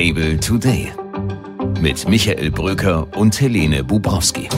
Table 0.00 0.40
Today 0.40 0.90
mit 1.82 2.08
Michael 2.08 2.50
Bröker 2.50 3.06
und 3.18 3.38
Helene 3.38 3.84
Bubrowski. 3.84 4.48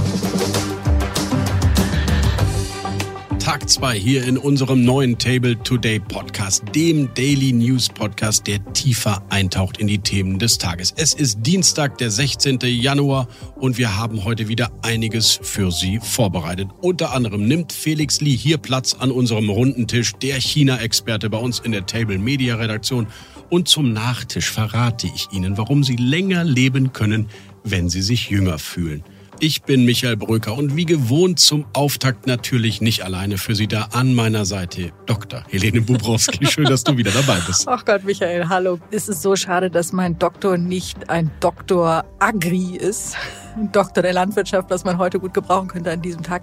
Tag 3.40 3.68
2 3.68 3.98
hier 3.98 4.24
in 4.24 4.38
unserem 4.38 4.84
neuen 4.84 5.18
Table 5.18 5.60
Today 5.64 5.98
Podcast, 5.98 6.62
dem 6.76 7.12
Daily 7.14 7.52
News 7.52 7.88
Podcast, 7.88 8.46
der 8.46 8.64
tiefer 8.72 9.20
eintaucht 9.30 9.78
in 9.78 9.88
die 9.88 9.98
Themen 9.98 10.38
des 10.38 10.58
Tages. 10.58 10.94
Es 10.96 11.12
ist 11.12 11.44
Dienstag, 11.44 11.98
der 11.98 12.12
16. 12.12 12.60
Januar 12.60 13.26
und 13.56 13.78
wir 13.78 13.96
haben 13.98 14.22
heute 14.22 14.46
wieder 14.46 14.70
einiges 14.82 15.40
für 15.42 15.72
Sie 15.72 15.98
vorbereitet. 15.98 16.68
Unter 16.82 17.12
anderem 17.12 17.48
nimmt 17.48 17.72
Felix 17.72 18.20
Lee 18.20 18.36
hier 18.36 18.58
Platz 18.58 18.94
an 18.94 19.10
unserem 19.10 19.50
runden 19.50 19.88
Tisch, 19.88 20.12
der 20.12 20.40
China-Experte 20.40 21.28
bei 21.28 21.38
uns 21.38 21.58
in 21.58 21.72
der 21.72 21.84
Table 21.84 22.18
Media 22.18 22.54
Redaktion. 22.54 23.08
Und 23.52 23.68
zum 23.68 23.92
Nachtisch 23.92 24.50
verrate 24.50 25.06
ich 25.14 25.28
Ihnen, 25.30 25.58
warum 25.58 25.84
Sie 25.84 25.96
länger 25.96 26.42
leben 26.42 26.94
können, 26.94 27.28
wenn 27.64 27.90
Sie 27.90 28.00
sich 28.00 28.30
jünger 28.30 28.58
fühlen. 28.58 29.04
Ich 29.40 29.64
bin 29.64 29.84
Michael 29.84 30.16
Bröker 30.16 30.56
und 30.56 30.74
wie 30.74 30.86
gewohnt 30.86 31.38
zum 31.38 31.66
Auftakt 31.74 32.26
natürlich 32.26 32.80
nicht 32.80 33.04
alleine 33.04 33.36
für 33.36 33.54
Sie 33.54 33.66
da 33.66 33.88
an 33.92 34.14
meiner 34.14 34.46
Seite 34.46 34.92
Dr. 35.04 35.44
Helene 35.50 35.82
Bubrowski. 35.82 36.46
Schön, 36.50 36.64
dass 36.64 36.82
du 36.82 36.96
wieder 36.96 37.10
dabei 37.10 37.40
bist. 37.46 37.68
Ach 37.68 37.84
Gott, 37.84 38.04
Michael, 38.04 38.48
hallo. 38.48 38.78
Es 38.90 39.10
ist 39.10 39.20
so 39.20 39.36
schade, 39.36 39.68
dass 39.68 39.92
mein 39.92 40.18
Doktor 40.18 40.56
nicht 40.56 41.10
ein 41.10 41.30
Doktor 41.40 42.06
Agri 42.20 42.76
ist. 42.76 43.16
Ein 43.54 43.70
Doktor 43.70 44.00
der 44.00 44.14
Landwirtschaft, 44.14 44.70
was 44.70 44.84
man 44.84 44.96
heute 44.96 45.20
gut 45.20 45.34
gebrauchen 45.34 45.68
könnte 45.68 45.90
an 45.90 46.00
diesem 46.00 46.22
Tag. 46.22 46.42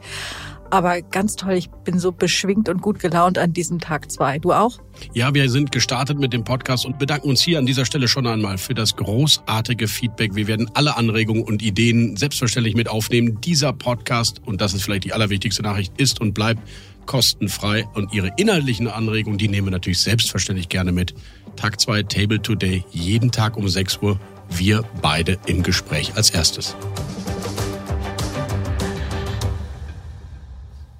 Aber 0.71 1.01
ganz 1.01 1.35
toll, 1.35 1.53
ich 1.53 1.69
bin 1.83 1.99
so 1.99 2.11
beschwingt 2.11 2.69
und 2.69 2.81
gut 2.81 2.99
gelaunt 2.99 3.37
an 3.37 3.53
diesem 3.53 3.79
Tag 3.79 4.11
zwei. 4.11 4.37
Du 4.37 4.53
auch? 4.53 4.79
Ja, 5.13 5.33
wir 5.33 5.49
sind 5.49 5.71
gestartet 5.71 6.19
mit 6.19 6.31
dem 6.31 6.43
Podcast 6.43 6.85
und 6.85 6.99
bedanken 6.99 7.29
uns 7.29 7.41
hier 7.41 7.57
an 7.57 7.65
dieser 7.65 7.85
Stelle 7.85 8.07
schon 8.07 8.27
einmal 8.27 8.57
für 8.57 8.75
das 8.75 8.95
großartige 8.95 9.87
Feedback. 9.87 10.35
Wir 10.35 10.47
werden 10.47 10.69
alle 10.75 10.95
Anregungen 10.95 11.43
und 11.43 11.63
Ideen 11.63 12.15
selbstverständlich 12.17 12.75
mit 12.75 12.87
aufnehmen. 12.87 13.41
Dieser 13.41 13.73
Podcast, 13.73 14.41
und 14.45 14.61
das 14.61 14.73
ist 14.73 14.83
vielleicht 14.83 15.05
die 15.05 15.13
allerwichtigste 15.13 15.63
Nachricht, 15.63 15.99
ist 15.99 16.21
und 16.21 16.33
bleibt 16.33 16.61
kostenfrei. 17.07 17.87
Und 17.95 18.13
Ihre 18.13 18.31
inhaltlichen 18.37 18.87
Anregungen, 18.87 19.39
die 19.39 19.47
nehmen 19.47 19.67
wir 19.67 19.71
natürlich 19.71 19.99
selbstverständlich 19.99 20.69
gerne 20.69 20.91
mit. 20.91 21.15
Tag 21.55 21.79
zwei 21.79 22.03
Table 22.03 22.41
Today, 22.41 22.83
jeden 22.91 23.31
Tag 23.31 23.57
um 23.57 23.67
6 23.67 23.97
Uhr. 24.03 24.19
Wir 24.49 24.83
beide 25.01 25.37
im 25.47 25.63
Gespräch 25.63 26.15
als 26.15 26.29
erstes. 26.29 26.75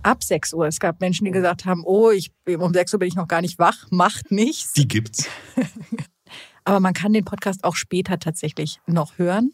Ab 0.09 0.23
6 0.23 0.53
Uhr. 0.53 0.67
Es 0.67 0.79
gab 0.79 0.99
Menschen, 0.99 1.25
die 1.25 1.31
gesagt 1.31 1.65
haben, 1.65 1.83
oh, 1.85 2.09
ich, 2.09 2.31
um 2.47 2.73
6 2.73 2.93
Uhr 2.93 2.99
bin 2.99 3.07
ich 3.07 3.15
noch 3.15 3.27
gar 3.27 3.41
nicht 3.41 3.59
wach, 3.59 3.88
macht 3.91 4.31
nichts. 4.31 4.73
Die 4.73 4.88
gibt's. 4.88 5.27
Aber 6.63 6.79
man 6.79 6.93
kann 6.93 7.13
den 7.13 7.25
Podcast 7.25 7.63
auch 7.63 7.75
später 7.75 8.19
tatsächlich 8.19 8.80
noch 8.87 9.17
hören. 9.17 9.53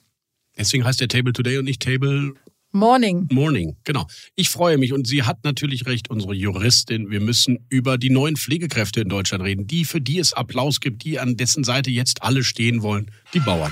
Deswegen 0.57 0.85
heißt 0.85 1.01
der 1.01 1.09
Table 1.09 1.33
Today 1.33 1.57
und 1.57 1.65
nicht 1.65 1.81
Table 1.81 2.33
Morning. 2.71 3.27
Morning, 3.31 3.77
genau. 3.85 4.05
Ich 4.35 4.49
freue 4.49 4.77
mich 4.77 4.91
und 4.91 5.07
sie 5.07 5.23
hat 5.23 5.45
natürlich 5.45 5.85
recht, 5.85 6.09
unsere 6.09 6.33
Juristin. 6.33 7.09
Wir 7.09 7.21
müssen 7.21 7.65
über 7.69 7.97
die 7.97 8.09
neuen 8.09 8.35
Pflegekräfte 8.35 8.99
in 8.99 9.07
Deutschland 9.07 9.43
reden, 9.45 9.65
die 9.65 9.85
für 9.85 10.01
die 10.01 10.19
es 10.19 10.33
Applaus 10.33 10.81
gibt, 10.81 11.05
die 11.05 11.17
an 11.19 11.37
dessen 11.37 11.63
Seite 11.63 11.89
jetzt 11.89 12.21
alle 12.21 12.43
stehen 12.43 12.81
wollen, 12.81 13.11
die 13.33 13.39
Bauern. 13.39 13.71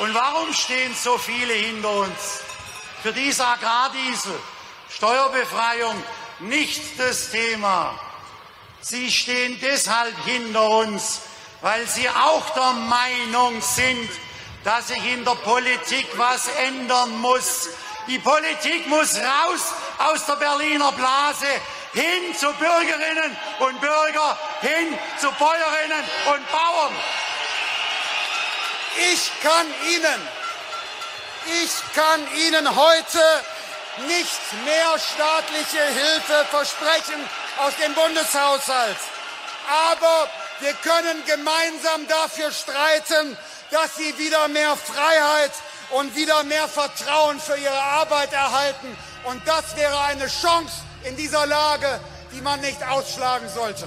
Und 0.00 0.14
warum 0.14 0.52
stehen 0.54 0.92
so 0.94 1.18
viele 1.18 1.52
hinter 1.52 2.00
uns? 2.00 2.40
Für 3.02 3.12
diese 3.12 3.46
Agrardiesel, 3.46 4.32
Steuerbefreiung 4.96 6.02
nicht 6.40 6.98
das 6.98 7.30
Thema. 7.30 7.98
Sie 8.80 9.10
stehen 9.10 9.58
deshalb 9.60 10.14
hinter 10.24 10.68
uns, 10.68 11.22
weil 11.62 11.86
sie 11.88 12.08
auch 12.08 12.50
der 12.50 12.72
Meinung 12.72 13.60
sind, 13.60 14.08
dass 14.62 14.88
sich 14.88 15.04
in 15.12 15.24
der 15.24 15.34
Politik 15.36 16.06
was 16.16 16.46
ändern 16.66 17.18
muss. 17.20 17.70
Die 18.06 18.18
Politik 18.18 18.86
muss 18.86 19.16
raus 19.16 19.72
aus 19.98 20.26
der 20.26 20.36
Berliner 20.36 20.92
Blase 20.92 21.46
hin 21.92 22.34
zu 22.38 22.52
Bürgerinnen 22.52 23.36
und 23.60 23.80
Bürgern, 23.80 24.36
hin 24.60 24.98
zu 25.18 25.30
Bäuerinnen 25.32 26.04
und 26.26 26.52
Bauern. 26.52 26.92
Ich 29.12 29.30
kann 29.42 29.66
Ihnen, 29.90 30.28
ich 31.64 31.94
kann 31.94 32.20
Ihnen 32.36 32.76
heute 32.76 33.44
nicht 34.08 34.42
mehr 34.64 34.98
staatliche 34.98 35.82
Hilfe 35.94 36.44
versprechen 36.50 37.20
aus 37.64 37.72
dem 37.76 37.94
Bundeshaushalt. 37.94 38.98
Aber 39.90 40.28
wir 40.60 40.74
können 40.74 41.22
gemeinsam 41.26 42.06
dafür 42.08 42.50
streiten, 42.50 43.36
dass 43.70 43.96
Sie 43.96 44.18
wieder 44.18 44.48
mehr 44.48 44.76
Freiheit 44.76 45.52
und 45.98 46.14
wieder 46.16 46.44
mehr 46.44 46.68
Vertrauen 46.68 47.38
für 47.38 47.56
Ihre 47.56 47.80
Arbeit 47.80 48.32
erhalten. 48.32 48.88
Und 49.24 49.40
das 49.46 49.76
wäre 49.76 49.98
eine 50.00 50.26
Chance 50.26 50.82
in 51.08 51.16
dieser 51.16 51.46
Lage, 51.46 52.00
die 52.34 52.40
man 52.42 52.60
nicht 52.60 52.82
ausschlagen 52.86 53.48
sollte. 53.48 53.86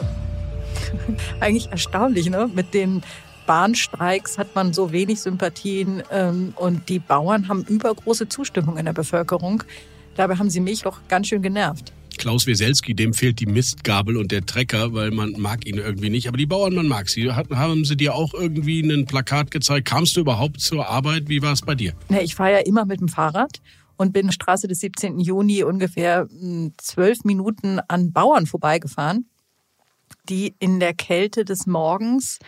Eigentlich 1.39 1.69
erstaunlich, 1.69 2.29
ne? 2.29 2.49
Mit 2.53 2.73
den 2.73 3.03
Bahnstreiks 3.45 4.37
hat 4.37 4.53
man 4.55 4.73
so 4.73 4.91
wenig 4.91 5.21
Sympathien 5.21 6.03
ähm, 6.11 6.53
und 6.55 6.89
die 6.89 6.99
Bauern 6.99 7.47
haben 7.47 7.63
übergroße 7.63 8.27
Zustimmung 8.27 8.77
in 8.77 8.85
der 8.85 8.93
Bevölkerung. 8.93 9.63
Dabei 10.17 10.35
haben 10.35 10.49
sie 10.49 10.59
mich 10.59 10.81
doch 10.81 10.99
ganz 11.07 11.27
schön 11.27 11.41
genervt. 11.41 11.93
Klaus 12.17 12.47
Weselski, 12.47 12.95
dem 12.95 13.13
fehlt 13.13 13.39
die 13.39 13.45
Mistgabel 13.45 14.17
und 14.17 14.31
der 14.31 14.43
Trecker, 14.43 14.93
weil 14.93 15.11
man 15.11 15.33
mag 15.37 15.67
ihn 15.67 15.77
irgendwie 15.77 16.09
nicht. 16.09 16.27
Aber 16.27 16.37
die 16.37 16.47
Bauern, 16.47 16.73
man 16.73 16.87
mag 16.87 17.07
sie. 17.07 17.31
haben 17.31 17.85
sie 17.85 17.95
dir 17.95 18.15
auch 18.15 18.33
irgendwie 18.33 18.81
ein 18.81 19.05
Plakat 19.05 19.51
gezeigt? 19.51 19.87
Kamst 19.87 20.17
du 20.17 20.21
überhaupt 20.21 20.59
zur 20.59 20.87
Arbeit? 20.87 21.29
Wie 21.29 21.43
war 21.43 21.53
es 21.53 21.61
bei 21.61 21.75
dir? 21.75 21.93
Ja, 22.09 22.19
ich 22.19 22.33
fahre 22.33 22.53
ja 22.53 22.57
immer 22.59 22.85
mit 22.85 22.99
dem 22.99 23.07
Fahrrad 23.07 23.61
und 23.95 24.11
bin 24.11 24.31
Straße 24.31 24.67
des 24.67 24.79
17. 24.79 25.19
Juni 25.19 25.63
ungefähr 25.63 26.27
hm, 26.27 26.73
zwölf 26.77 27.23
Minuten 27.23 27.79
an 27.87 28.11
Bauern 28.11 28.47
vorbeigefahren, 28.47 29.29
die 30.27 30.55
in 30.57 30.79
der 30.79 30.95
Kälte 30.95 31.45
des 31.45 31.67
Morgens 31.67 32.39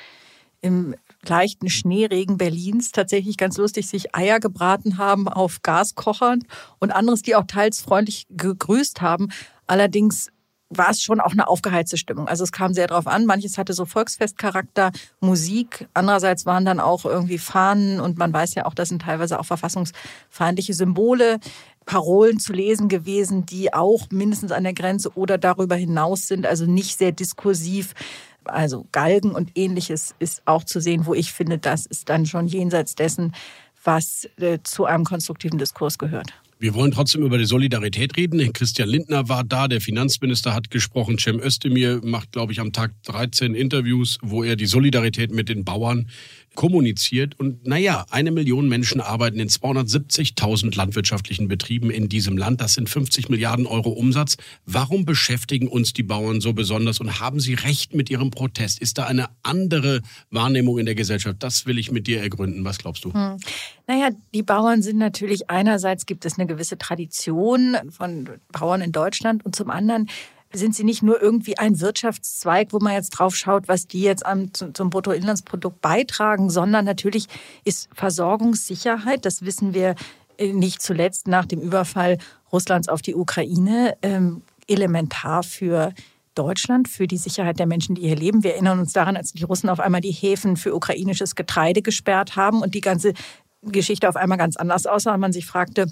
im 0.62 0.96
leichten 1.28 1.70
Schneeregen 1.70 2.38
Berlins 2.38 2.92
tatsächlich 2.92 3.38
ganz 3.38 3.58
lustig 3.58 3.88
sich 3.88 4.16
Eier 4.16 4.40
gebraten 4.40 4.98
haben 4.98 5.28
auf 5.28 5.62
Gaskochern 5.62 6.44
und 6.80 6.92
anderes, 6.92 7.22
die 7.22 7.36
auch 7.36 7.46
teils 7.46 7.82
freundlich 7.82 8.28
gegrüßt 8.30 9.02
haben. 9.02 9.30
Allerdings 9.68 10.30
war 10.70 10.92
es 10.92 11.02
schon 11.02 11.20
auch 11.20 11.32
eine 11.32 11.48
aufgeheizte 11.48 11.98
Stimmung. 11.98 12.28
Also 12.28 12.44
es 12.44 12.52
kam 12.52 12.74
sehr 12.74 12.88
drauf 12.88 13.08
an. 13.08 13.26
Manches 13.26 13.58
hatte 13.58 13.74
so 13.74 13.86
Volksfestcharakter, 13.86 14.92
Musik. 15.20 15.88
Andererseits 15.94 16.46
waren 16.46 16.64
dann 16.64 16.80
auch 16.80 17.06
irgendwie 17.06 17.40
Fahnen 17.40 18.00
und 18.00 18.18
man 18.18 18.32
weiß 18.32 18.54
ja 18.56 18.66
auch, 18.66 18.76
das 18.76 18.90
sind 18.90 19.02
teilweise 19.02 19.40
auch 19.40 19.46
verfassungsfeindliche 19.46 20.76
Symbole, 20.76 21.40
Parolen 21.86 22.40
zu 22.40 22.54
lesen 22.54 22.88
gewesen, 22.88 23.48
die 23.48 23.74
auch 23.74 24.08
mindestens 24.12 24.52
an 24.52 24.64
der 24.64 24.74
Grenze 24.74 25.12
oder 25.16 25.40
darüber 25.40 25.76
hinaus 25.76 26.28
sind. 26.28 26.46
Also 26.46 26.66
nicht 26.68 27.00
sehr 27.00 27.12
diskursiv 27.12 27.96
also 28.46 28.88
Galgen 28.92 29.32
und 29.32 29.52
ähnliches 29.56 30.16
ist 30.20 30.42
auch 30.46 30.64
zu 30.64 30.80
sehen, 30.80 31.06
wo 31.06 31.14
ich 31.14 31.32
finde, 31.32 31.58
das 31.58 31.86
ist 31.86 32.10
dann 32.10 32.26
schon 32.26 32.48
jenseits 32.48 32.96
dessen, 32.96 33.34
was 33.84 34.28
äh, 34.38 34.60
zu 34.64 34.86
einem 34.86 35.06
konstruktiven 35.06 35.58
Diskurs 35.58 35.98
gehört. 35.98 36.34
Wir 36.62 36.74
wollen 36.74 36.92
trotzdem 36.92 37.24
über 37.24 37.38
die 37.38 37.46
Solidarität 37.46 38.18
reden. 38.18 38.52
Christian 38.52 38.90
Lindner 38.90 39.30
war 39.30 39.46
da, 39.46 39.70
der 39.70 39.80
Finanzminister 39.80 40.54
hat 40.54 40.70
gesprochen. 40.70 41.18
Cem 41.18 41.40
Özdemir 41.40 42.02
macht, 42.04 42.34
glaube 42.34 42.52
ich, 42.52 42.60
am 42.60 42.74
Tag 42.74 42.92
13 43.04 43.56
Interviews, 43.56 44.18
wo 44.22 44.44
er 44.44 44.58
die 44.58 44.66
Solidarität 44.66 45.32
mit 45.32 45.48
den 45.48 45.64
Bauern 45.64 46.10
kommuniziert. 46.60 47.40
Und 47.40 47.66
naja, 47.66 48.06
eine 48.10 48.32
Million 48.32 48.68
Menschen 48.68 49.00
arbeiten 49.00 49.40
in 49.40 49.48
270.000 49.48 50.76
landwirtschaftlichen 50.76 51.48
Betrieben 51.48 51.90
in 51.90 52.10
diesem 52.10 52.38
Land. 52.38 52.60
Das 52.60 52.74
sind 52.74 52.90
50 52.90 53.30
Milliarden 53.30 53.66
Euro 53.66 53.92
Umsatz. 53.92 54.36
Warum 54.66 55.06
beschäftigen 55.06 55.70
uns 55.70 55.94
die 55.94 56.04
Bauern 56.04 56.42
so 56.42 56.52
besonders 56.52 57.00
und 57.00 57.22
haben 57.22 57.40
sie 57.40 57.54
recht 57.54 57.96
mit 57.96 58.10
ihrem 58.10 58.30
Protest? 58.30 58.82
Ist 58.82 58.98
da 58.98 59.06
eine 59.06 59.30
andere 59.42 60.02
Wahrnehmung 60.32 60.80
in 60.80 60.86
der 60.86 60.96
Gesellschaft? 60.96 61.38
Das 61.40 61.66
will 61.66 61.80
ich 61.80 61.94
mit 61.94 62.08
dir 62.08 62.20
ergründen. 62.20 62.66
Was 62.66 62.78
glaubst 62.78 63.06
du? 63.06 63.14
Hm. 63.14 63.38
Naja, 63.88 64.10
die 64.34 64.44
Bauern 64.44 64.82
sind 64.82 64.98
natürlich 64.98 65.50
einerseits 65.50 66.06
gibt 66.06 66.26
es 66.26 66.38
eine 66.38 66.46
gewisse 66.46 66.78
Tradition 66.78 67.78
von 67.90 68.28
Bauern 68.52 68.82
in 68.82 68.92
Deutschland 68.92 69.46
und 69.46 69.56
zum 69.56 69.70
anderen 69.70 70.10
sind 70.52 70.76
sie 70.76 70.84
nicht 70.84 71.04
nur 71.04 71.22
irgendwie 71.22 71.58
ein 71.58 71.80
Wirtschaftszweig, 71.80 72.74
wo 72.74 72.80
man 72.80 72.94
jetzt 72.94 73.12
drauf 73.12 73.36
schaut, 73.36 73.68
was 73.68 73.88
die 73.88 74.02
jetzt 74.02 74.26
am, 74.26 74.52
zum 74.54 74.90
Bruttoinlandsprodukt 74.90 75.82
beitragen, 75.82 76.50
sondern 76.50 76.86
natürlich 76.86 77.28
ist 77.66 77.90
Versorgungssicherheit, 77.94 79.26
das 79.26 79.44
wissen 79.44 79.74
wir 79.74 79.96
äh, 80.38 80.54
nicht 80.54 80.82
zuletzt 80.82 81.28
nach 81.28 81.46
dem 81.46 81.62
Überfall 81.62 82.18
Russlands 82.52 82.90
auf 82.90 83.02
die 83.02 83.16
Ukraine, 83.16 83.96
ähm, 84.02 84.42
elementar 84.68 85.44
für 85.44 85.94
Deutschland, 86.34 86.88
für 86.88 87.06
die 87.06 87.18
Sicherheit 87.18 87.60
der 87.60 87.66
Menschen, 87.66 87.96
die 87.96 88.04
hier 88.04 88.16
leben. 88.16 88.44
Wir 88.44 88.54
erinnern 88.54 88.80
uns 88.80 88.94
daran, 88.94 89.18
als 89.18 89.34
die 89.34 89.44
Russen 89.44 89.70
auf 89.70 89.80
einmal 89.80 90.02
die 90.02 90.12
Häfen 90.12 90.58
für 90.58 90.74
ukrainisches 90.74 91.36
Getreide 91.36 91.82
gesperrt 91.82 92.36
haben 92.36 92.62
und 92.62 92.76
die 92.76 92.82
ganze 92.82 93.14
Geschichte 93.62 94.08
auf 94.08 94.16
einmal 94.16 94.38
ganz 94.38 94.56
anders 94.56 94.86
aussah 94.86 95.14
und 95.14 95.20
man 95.20 95.34
sich 95.34 95.46
fragte, 95.46 95.88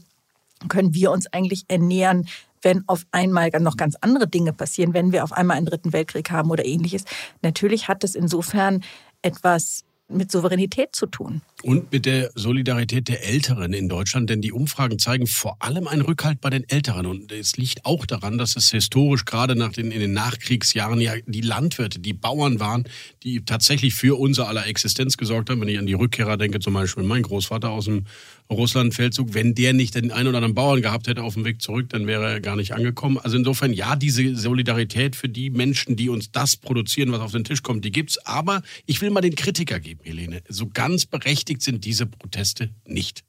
können 0.69 0.93
wir 0.93 1.11
uns 1.11 1.27
eigentlich 1.27 1.65
ernähren, 1.67 2.27
wenn 2.61 2.83
auf 2.87 3.05
einmal 3.11 3.49
noch 3.59 3.77
ganz 3.77 3.95
andere 4.01 4.27
Dinge 4.27 4.53
passieren, 4.53 4.93
wenn 4.93 5.11
wir 5.11 5.23
auf 5.23 5.31
einmal 5.31 5.57
einen 5.57 5.67
dritten 5.67 5.93
Weltkrieg 5.93 6.31
haben 6.31 6.49
oder 6.49 6.65
ähnliches. 6.65 7.05
Natürlich 7.41 7.87
hat 7.87 8.03
das 8.03 8.15
insofern 8.15 8.83
etwas 9.21 9.83
mit 10.09 10.31
Souveränität 10.31 10.95
zu 10.95 11.05
tun. 11.05 11.41
Und 11.63 11.91
mit 11.91 12.05
der 12.05 12.31
Solidarität 12.35 13.09
der 13.09 13.25
Älteren 13.25 13.73
in 13.73 13.89
Deutschland, 13.89 14.29
denn 14.29 14.41
die 14.41 14.53
Umfragen 14.53 14.99
zeigen 14.99 15.27
vor 15.27 15.57
allem 15.59 15.87
einen 15.87 16.01
Rückhalt 16.01 16.39
bei 16.39 16.49
den 16.49 16.67
Älteren. 16.69 17.05
Und 17.05 17.31
es 17.31 17.57
liegt 17.57 17.85
auch 17.85 18.05
daran, 18.05 18.37
dass 18.37 18.55
es 18.55 18.71
historisch 18.71 19.25
gerade 19.25 19.55
nach 19.55 19.73
den, 19.73 19.91
in 19.91 19.99
den 19.99 20.13
Nachkriegsjahren 20.13 21.01
ja 21.01 21.13
die 21.25 21.41
Landwirte, 21.41 21.99
die 21.99 22.13
Bauern 22.13 22.59
waren, 22.59 22.85
die 23.23 23.43
tatsächlich 23.43 23.95
für 23.95 24.17
unser 24.17 24.47
aller 24.47 24.65
Existenz 24.65 25.17
gesorgt 25.17 25.49
haben. 25.49 25.59
Wenn 25.59 25.67
ich 25.67 25.79
an 25.79 25.87
die 25.87 25.93
Rückkehrer 25.93 26.37
denke, 26.37 26.59
zum 26.59 26.73
Beispiel 26.73 27.03
mein 27.03 27.23
Großvater 27.23 27.69
aus 27.69 27.85
dem 27.85 28.05
Russlandfeldzug, 28.49 29.33
wenn 29.33 29.55
der 29.55 29.73
nicht 29.73 29.95
den 29.95 30.11
einen 30.11 30.27
oder 30.27 30.37
anderen 30.37 30.55
Bauern 30.55 30.81
gehabt 30.81 31.07
hätte 31.07 31.23
auf 31.23 31.33
dem 31.33 31.45
Weg 31.45 31.61
zurück, 31.61 31.89
dann 31.89 32.07
wäre 32.07 32.31
er 32.31 32.39
gar 32.39 32.55
nicht 32.55 32.73
angekommen. 32.73 33.17
Also 33.17 33.37
insofern, 33.37 33.73
ja, 33.73 33.95
diese 33.95 34.35
Solidarität 34.35 35.15
für 35.15 35.29
die 35.29 35.49
Menschen, 35.49 35.95
die 35.95 36.09
uns 36.09 36.31
das 36.31 36.55
produzieren, 36.55 37.11
was 37.11 37.19
auf 37.21 37.31
den 37.31 37.43
Tisch 37.43 37.63
kommt, 37.63 37.83
die 37.83 37.91
gibt's. 37.91 38.17
Aber 38.25 38.61
ich 38.85 39.01
will 39.01 39.09
mal 39.09 39.21
den 39.21 39.35
Kritiker 39.35 39.79
geben, 39.79 40.01
Helene. 40.03 40.41
So 40.47 40.67
ganz 40.67 41.05
berechtigt 41.05 41.61
sind 41.61 41.83
diese 41.83 42.05
Proteste 42.05 42.69
nicht. 42.85 43.23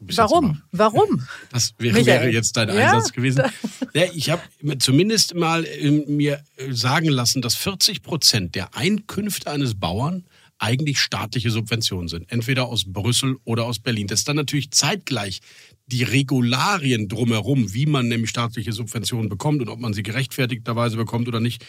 Warum? 0.00 0.62
Warum? 0.72 1.26
Das 1.52 1.74
wäre, 1.78 2.04
wäre, 2.04 2.30
jetzt 2.30 2.56
dein 2.56 2.68
ja. 2.68 2.92
Einsatz 2.92 3.12
gewesen. 3.12 3.42
Ja, 3.94 4.04
ich 4.14 4.30
habe 4.30 4.42
zumindest 4.78 5.34
mal 5.34 5.66
äh, 5.66 5.90
mir 5.90 6.42
äh, 6.56 6.72
sagen 6.72 7.08
lassen, 7.10 7.42
dass 7.42 7.56
40 7.56 8.02
Prozent 8.02 8.54
der 8.54 8.74
Einkünfte 8.74 9.50
eines 9.50 9.78
Bauern 9.78 10.24
eigentlich 10.62 11.00
staatliche 11.00 11.50
Subventionen 11.50 12.08
sind. 12.08 12.30
Entweder 12.30 12.66
aus 12.66 12.84
Brüssel 12.86 13.36
oder 13.44 13.64
aus 13.64 13.80
Berlin. 13.80 14.06
Das 14.06 14.20
ist 14.20 14.28
dann 14.28 14.36
natürlich 14.36 14.70
zeitgleich 14.70 15.40
die 15.86 16.04
Regularien 16.04 17.08
drumherum, 17.08 17.74
wie 17.74 17.86
man 17.86 18.08
nämlich 18.08 18.30
staatliche 18.30 18.72
Subventionen 18.72 19.28
bekommt 19.28 19.60
und 19.60 19.68
ob 19.68 19.80
man 19.80 19.92
sie 19.92 20.02
gerechtfertigterweise 20.02 20.96
bekommt 20.96 21.26
oder 21.28 21.40
nicht, 21.40 21.64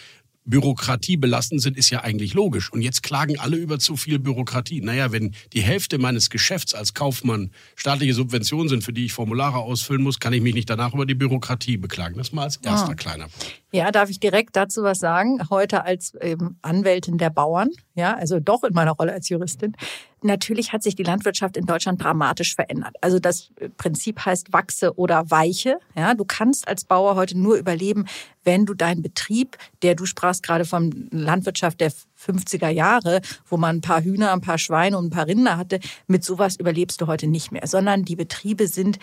Bürokratie 0.46 1.16
belastend 1.16 1.62
sind, 1.62 1.76
ist 1.76 1.90
ja 1.90 2.02
eigentlich 2.02 2.34
logisch. 2.34 2.70
Und 2.70 2.82
jetzt 2.82 3.02
klagen 3.02 3.38
alle 3.38 3.56
über 3.56 3.78
zu 3.78 3.96
viel 3.96 4.18
Bürokratie. 4.18 4.80
Naja, 4.80 5.10
wenn 5.10 5.34
die 5.54 5.62
Hälfte 5.62 5.98
meines 5.98 6.28
Geschäfts 6.28 6.74
als 6.74 6.92
Kaufmann 6.92 7.50
staatliche 7.76 8.14
Subventionen 8.14 8.68
sind, 8.68 8.84
für 8.84 8.92
die 8.92 9.06
ich 9.06 9.12
Formulare 9.12 9.58
ausfüllen 9.58 10.02
muss, 10.02 10.20
kann 10.20 10.34
ich 10.34 10.42
mich 10.42 10.54
nicht 10.54 10.68
danach 10.68 10.92
über 10.92 11.06
die 11.06 11.14
Bürokratie 11.14 11.78
beklagen. 11.78 12.16
Das 12.16 12.32
mal 12.32 12.42
als 12.42 12.56
erster 12.58 12.90
ah. 12.90 12.94
kleiner 12.94 13.28
Punkt. 13.28 13.62
Ja, 13.74 13.90
darf 13.90 14.08
ich 14.08 14.20
direkt 14.20 14.54
dazu 14.54 14.84
was 14.84 15.00
sagen? 15.00 15.50
Heute 15.50 15.82
als 15.82 16.12
ähm, 16.20 16.58
Anwältin 16.62 17.18
der 17.18 17.30
Bauern, 17.30 17.70
ja, 17.96 18.14
also 18.14 18.38
doch 18.38 18.62
in 18.62 18.72
meiner 18.72 18.92
Rolle 18.92 19.12
als 19.12 19.28
Juristin. 19.28 19.74
Natürlich 20.22 20.72
hat 20.72 20.84
sich 20.84 20.94
die 20.94 21.02
Landwirtschaft 21.02 21.56
in 21.56 21.66
Deutschland 21.66 22.00
dramatisch 22.00 22.54
verändert. 22.54 22.94
Also 23.00 23.18
das 23.18 23.50
Prinzip 23.76 24.24
heißt 24.24 24.52
wachse 24.52 24.96
oder 24.96 25.28
weiche. 25.28 25.80
Ja, 25.96 26.14
du 26.14 26.24
kannst 26.24 26.68
als 26.68 26.84
Bauer 26.84 27.16
heute 27.16 27.36
nur 27.36 27.56
überleben, 27.56 28.04
wenn 28.44 28.64
du 28.64 28.74
deinen 28.74 29.02
Betrieb, 29.02 29.56
der 29.82 29.96
du 29.96 30.06
sprachst 30.06 30.44
gerade 30.44 30.64
von 30.64 31.08
Landwirtschaft 31.10 31.80
der 31.80 31.90
50er 31.90 32.68
Jahre, 32.68 33.22
wo 33.44 33.56
man 33.56 33.78
ein 33.78 33.80
paar 33.80 34.02
Hühner, 34.02 34.32
ein 34.34 34.40
paar 34.40 34.58
Schweine 34.58 34.96
und 34.98 35.06
ein 35.06 35.10
paar 35.10 35.26
Rinder 35.26 35.56
hatte, 35.56 35.80
mit 36.06 36.22
sowas 36.22 36.54
überlebst 36.54 37.00
du 37.00 37.08
heute 37.08 37.26
nicht 37.26 37.50
mehr, 37.50 37.66
sondern 37.66 38.04
die 38.04 38.14
Betriebe 38.14 38.68
sind, 38.68 39.00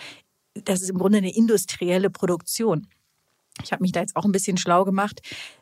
das 0.64 0.80
ist 0.80 0.88
im 0.88 0.96
Grunde 0.96 1.18
eine 1.18 1.36
industrielle 1.36 2.08
Produktion. 2.08 2.86
Ich 3.62 3.72
habe 3.72 3.82
mich 3.82 3.92
da 3.92 4.00
jetzt 4.00 4.16
auch 4.16 4.24
ein 4.24 4.32
bisschen 4.32 4.56
schlau 4.56 4.84
gemacht. 4.84 5.20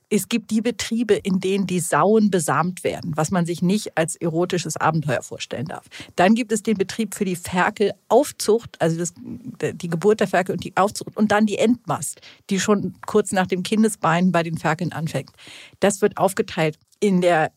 Es 0.09 0.29
gibt 0.29 0.51
die 0.51 0.61
Betriebe, 0.61 1.15
in 1.15 1.41
denen 1.41 1.67
die 1.67 1.81
Sauen 1.81 2.31
besamt 2.31 2.83
werden, 2.83 3.13
was 3.17 3.31
man 3.31 3.47
sich 3.47 3.63
nicht 3.63 3.97
als 3.97 4.17
erotisches 4.17 4.77
Abenteuer 4.77 5.23
vorstellen 5.23 5.67
darf. 5.67 5.87
Dann 6.17 6.35
gibt 6.35 6.53
es 6.53 6.63
den 6.63 6.77
Betrieb 6.77 7.15
für 7.15 7.25
die 7.25 7.37
Ferkelaufzucht, 7.37 8.81
also 8.81 8.99
das, 8.99 9.15
die 9.17 9.89
Geburt 9.89 10.21
der 10.21 10.29
Ferkel 10.29 10.55
und 10.55 10.65
die 10.65 10.77
Aufzucht 10.77 11.17
und 11.17 11.31
dann 11.31 11.47
die 11.47 11.59
Endmast, 11.59 12.21
die 12.49 12.59
schon 12.59 12.95
kurz 13.07 13.33
nach 13.33 13.47
dem 13.47 13.63
Kindesbein 13.63 14.33
bei 14.33 14.43
den 14.43 14.59
Ferkeln 14.59 14.93
anfängt. 14.93 15.31
Das 15.79 16.03
wird 16.03 16.17
aufgeteilt. 16.17 16.79
In 16.99 17.21
der 17.21 17.53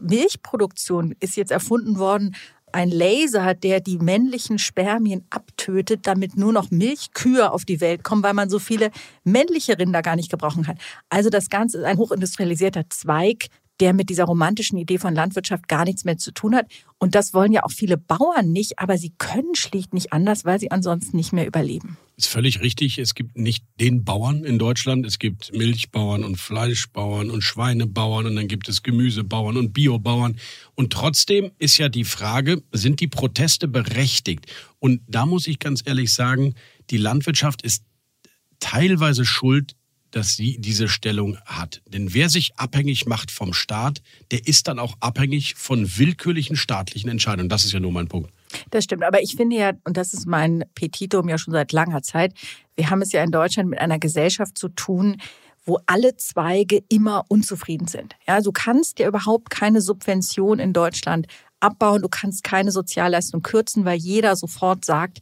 Milchproduktion 0.00 1.14
ist 1.20 1.36
jetzt 1.36 1.52
erfunden 1.52 1.98
worden 1.98 2.34
ein 2.72 2.90
Laser, 2.90 3.54
der 3.54 3.80
die 3.80 3.98
männlichen 3.98 4.58
Spermien 4.58 5.24
abtötet, 5.30 6.06
damit 6.06 6.36
nur 6.36 6.52
noch 6.52 6.70
Milchkühe 6.70 7.50
auf 7.50 7.64
die 7.64 7.80
Welt 7.80 8.04
kommen, 8.04 8.22
weil 8.22 8.34
man 8.34 8.50
so 8.50 8.58
viele 8.58 8.90
männliche 9.24 9.78
Rinder 9.78 10.02
gar 10.02 10.16
nicht 10.16 10.30
gebrauchen 10.30 10.64
kann. 10.64 10.78
Also 11.08 11.30
das 11.30 11.48
Ganze 11.48 11.78
ist 11.78 11.84
ein 11.84 11.98
hochindustrialisierter 11.98 12.84
Zweig, 12.88 13.46
der 13.82 13.94
mit 13.94 14.10
dieser 14.10 14.24
romantischen 14.24 14.78
Idee 14.78 14.96
von 14.96 15.12
Landwirtschaft 15.12 15.66
gar 15.66 15.84
nichts 15.84 16.04
mehr 16.04 16.16
zu 16.16 16.30
tun 16.32 16.54
hat. 16.54 16.66
Und 16.98 17.16
das 17.16 17.34
wollen 17.34 17.50
ja 17.50 17.64
auch 17.64 17.72
viele 17.72 17.98
Bauern 17.98 18.52
nicht, 18.52 18.78
aber 18.78 18.96
sie 18.96 19.12
können 19.18 19.56
schlicht 19.56 19.92
nicht 19.92 20.12
anders, 20.12 20.44
weil 20.44 20.60
sie 20.60 20.70
ansonsten 20.70 21.16
nicht 21.16 21.32
mehr 21.32 21.48
überleben. 21.48 21.96
Ist 22.16 22.28
völlig 22.28 22.60
richtig. 22.60 22.98
Es 22.98 23.16
gibt 23.16 23.36
nicht 23.36 23.64
den 23.80 24.04
Bauern 24.04 24.44
in 24.44 24.60
Deutschland. 24.60 25.04
Es 25.04 25.18
gibt 25.18 25.52
Milchbauern 25.52 26.22
und 26.22 26.36
Fleischbauern 26.36 27.28
und 27.28 27.42
Schweinebauern 27.42 28.26
und 28.26 28.36
dann 28.36 28.46
gibt 28.46 28.68
es 28.68 28.84
Gemüsebauern 28.84 29.56
und 29.56 29.72
Biobauern. 29.72 30.38
Und 30.76 30.92
trotzdem 30.92 31.50
ist 31.58 31.76
ja 31.76 31.88
die 31.88 32.04
Frage, 32.04 32.62
sind 32.70 33.00
die 33.00 33.08
Proteste 33.08 33.66
berechtigt? 33.66 34.46
Und 34.78 35.00
da 35.08 35.26
muss 35.26 35.48
ich 35.48 35.58
ganz 35.58 35.82
ehrlich 35.84 36.14
sagen, 36.14 36.54
die 36.90 36.98
Landwirtschaft 36.98 37.62
ist 37.62 37.82
teilweise 38.60 39.24
schuld 39.24 39.74
dass 40.12 40.36
sie 40.36 40.58
diese 40.58 40.88
Stellung 40.88 41.38
hat. 41.44 41.82
Denn 41.86 42.14
wer 42.14 42.28
sich 42.28 42.52
abhängig 42.56 43.06
macht 43.06 43.30
vom 43.30 43.52
Staat, 43.52 44.02
der 44.30 44.46
ist 44.46 44.68
dann 44.68 44.78
auch 44.78 44.94
abhängig 45.00 45.56
von 45.56 45.98
willkürlichen 45.98 46.56
staatlichen 46.56 47.10
Entscheidungen. 47.10 47.48
Das 47.48 47.64
ist 47.64 47.72
ja 47.72 47.80
nur 47.80 47.92
mein 47.92 48.08
Punkt. 48.08 48.30
Das 48.70 48.84
stimmt, 48.84 49.02
aber 49.02 49.22
ich 49.22 49.34
finde 49.36 49.56
ja, 49.56 49.72
und 49.84 49.96
das 49.96 50.12
ist 50.12 50.26
mein 50.26 50.64
Petitum 50.74 51.28
ja 51.28 51.38
schon 51.38 51.52
seit 51.52 51.72
langer 51.72 52.02
Zeit, 52.02 52.34
wir 52.76 52.90
haben 52.90 53.02
es 53.02 53.12
ja 53.12 53.24
in 53.24 53.30
Deutschland 53.30 53.70
mit 53.70 53.78
einer 53.78 53.98
Gesellschaft 53.98 54.56
zu 54.56 54.68
tun, 54.68 55.16
wo 55.64 55.78
alle 55.86 56.16
Zweige 56.16 56.82
immer 56.88 57.24
unzufrieden 57.28 57.86
sind. 57.86 58.14
Ja, 58.26 58.40
du 58.40 58.52
kannst 58.52 58.98
ja 58.98 59.08
überhaupt 59.08 59.50
keine 59.50 59.80
Subvention 59.80 60.58
in 60.58 60.72
Deutschland 60.72 61.26
abbauen, 61.60 62.02
du 62.02 62.08
kannst 62.08 62.42
keine 62.44 62.72
Sozialleistung 62.72 63.42
kürzen, 63.42 63.84
weil 63.84 63.98
jeder 63.98 64.36
sofort 64.36 64.84
sagt, 64.84 65.20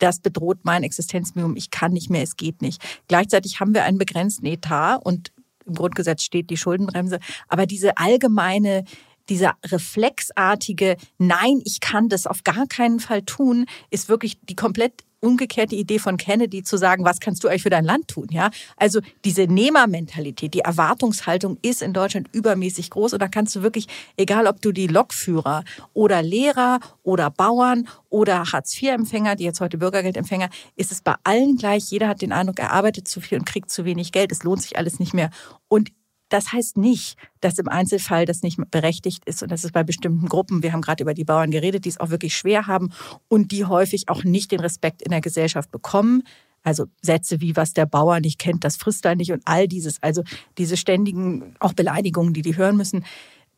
das 0.00 0.20
bedroht 0.20 0.58
mein 0.62 0.82
Existenzminimum, 0.82 1.56
ich 1.56 1.70
kann 1.70 1.92
nicht 1.92 2.10
mehr, 2.10 2.22
es 2.22 2.36
geht 2.36 2.62
nicht. 2.62 2.82
Gleichzeitig 3.08 3.60
haben 3.60 3.74
wir 3.74 3.84
einen 3.84 3.98
begrenzten 3.98 4.46
Etat 4.46 4.96
und 4.96 5.32
im 5.66 5.74
Grundgesetz 5.74 6.22
steht 6.22 6.50
die 6.50 6.56
Schuldenbremse, 6.56 7.20
aber 7.48 7.66
diese 7.66 7.96
allgemeine 7.96 8.84
dieser 9.28 9.54
reflexartige 9.64 10.96
Nein, 11.18 11.62
ich 11.64 11.80
kann 11.80 12.08
das 12.08 12.26
auf 12.26 12.42
gar 12.42 12.66
keinen 12.66 12.98
Fall 12.98 13.22
tun, 13.22 13.66
ist 13.90 14.08
wirklich 14.08 14.38
die 14.42 14.56
komplett 14.56 15.04
umgekehrte 15.20 15.74
Idee 15.76 15.98
von 15.98 16.16
Kennedy 16.16 16.62
zu 16.62 16.76
sagen, 16.76 17.04
was 17.04 17.20
kannst 17.20 17.44
du 17.44 17.48
eigentlich 17.48 17.62
für 17.62 17.70
dein 17.70 17.84
Land 17.84 18.08
tun? 18.08 18.28
Ja, 18.30 18.50
also 18.76 19.00
diese 19.24 19.42
Nehmermentalität, 19.42 20.54
die 20.54 20.60
Erwartungshaltung 20.60 21.58
ist 21.62 21.82
in 21.82 21.92
Deutschland 21.92 22.28
übermäßig 22.32 22.90
groß 22.90 23.12
und 23.12 23.22
da 23.22 23.28
kannst 23.28 23.54
du 23.56 23.62
wirklich, 23.62 23.86
egal 24.16 24.46
ob 24.46 24.60
du 24.62 24.72
die 24.72 24.86
Lokführer 24.86 25.64
oder 25.92 26.22
Lehrer 26.22 26.80
oder 27.02 27.30
Bauern 27.30 27.88
oder 28.08 28.52
Hartz-IV-Empfänger, 28.52 29.36
die 29.36 29.44
jetzt 29.44 29.60
heute 29.60 29.78
Bürgergeldempfänger, 29.78 30.48
ist 30.76 30.92
es 30.92 31.02
bei 31.02 31.14
allen 31.24 31.56
gleich. 31.56 31.90
Jeder 31.90 32.08
hat 32.08 32.22
den 32.22 32.32
Eindruck, 32.32 32.58
er 32.58 32.72
arbeitet 32.72 33.08
zu 33.08 33.20
viel 33.20 33.38
und 33.38 33.44
kriegt 33.44 33.70
zu 33.70 33.84
wenig 33.84 34.12
Geld. 34.12 34.32
Es 34.32 34.42
lohnt 34.42 34.62
sich 34.62 34.76
alles 34.78 34.98
nicht 34.98 35.14
mehr. 35.14 35.30
Und 35.68 35.90
das 36.30 36.52
heißt 36.52 36.78
nicht, 36.78 37.18
dass 37.40 37.58
im 37.58 37.68
Einzelfall 37.68 38.24
das 38.24 38.42
nicht 38.42 38.58
berechtigt 38.70 39.24
ist 39.26 39.42
und 39.42 39.50
dass 39.50 39.64
es 39.64 39.72
bei 39.72 39.82
bestimmten 39.82 40.28
Gruppen, 40.28 40.62
wir 40.62 40.72
haben 40.72 40.80
gerade 40.80 41.02
über 41.02 41.12
die 41.12 41.24
Bauern 41.24 41.50
geredet, 41.50 41.84
die 41.84 41.90
es 41.90 42.00
auch 42.00 42.10
wirklich 42.10 42.36
schwer 42.36 42.66
haben 42.66 42.90
und 43.28 43.52
die 43.52 43.64
häufig 43.66 44.08
auch 44.08 44.24
nicht 44.24 44.52
den 44.52 44.60
Respekt 44.60 45.02
in 45.02 45.10
der 45.10 45.20
Gesellschaft 45.20 45.70
bekommen. 45.70 46.22
Also 46.62 46.86
Sätze 47.02 47.40
wie, 47.40 47.56
was 47.56 47.72
der 47.72 47.86
Bauer 47.86 48.20
nicht 48.20 48.38
kennt, 48.38 48.64
das 48.64 48.76
frisst 48.76 49.04
er 49.04 49.16
nicht 49.16 49.32
und 49.32 49.42
all 49.44 49.66
dieses, 49.66 50.02
also 50.02 50.22
diese 50.56 50.76
ständigen 50.76 51.56
auch 51.58 51.72
Beleidigungen, 51.72 52.32
die 52.32 52.42
die 52.42 52.56
hören 52.56 52.76
müssen, 52.76 53.04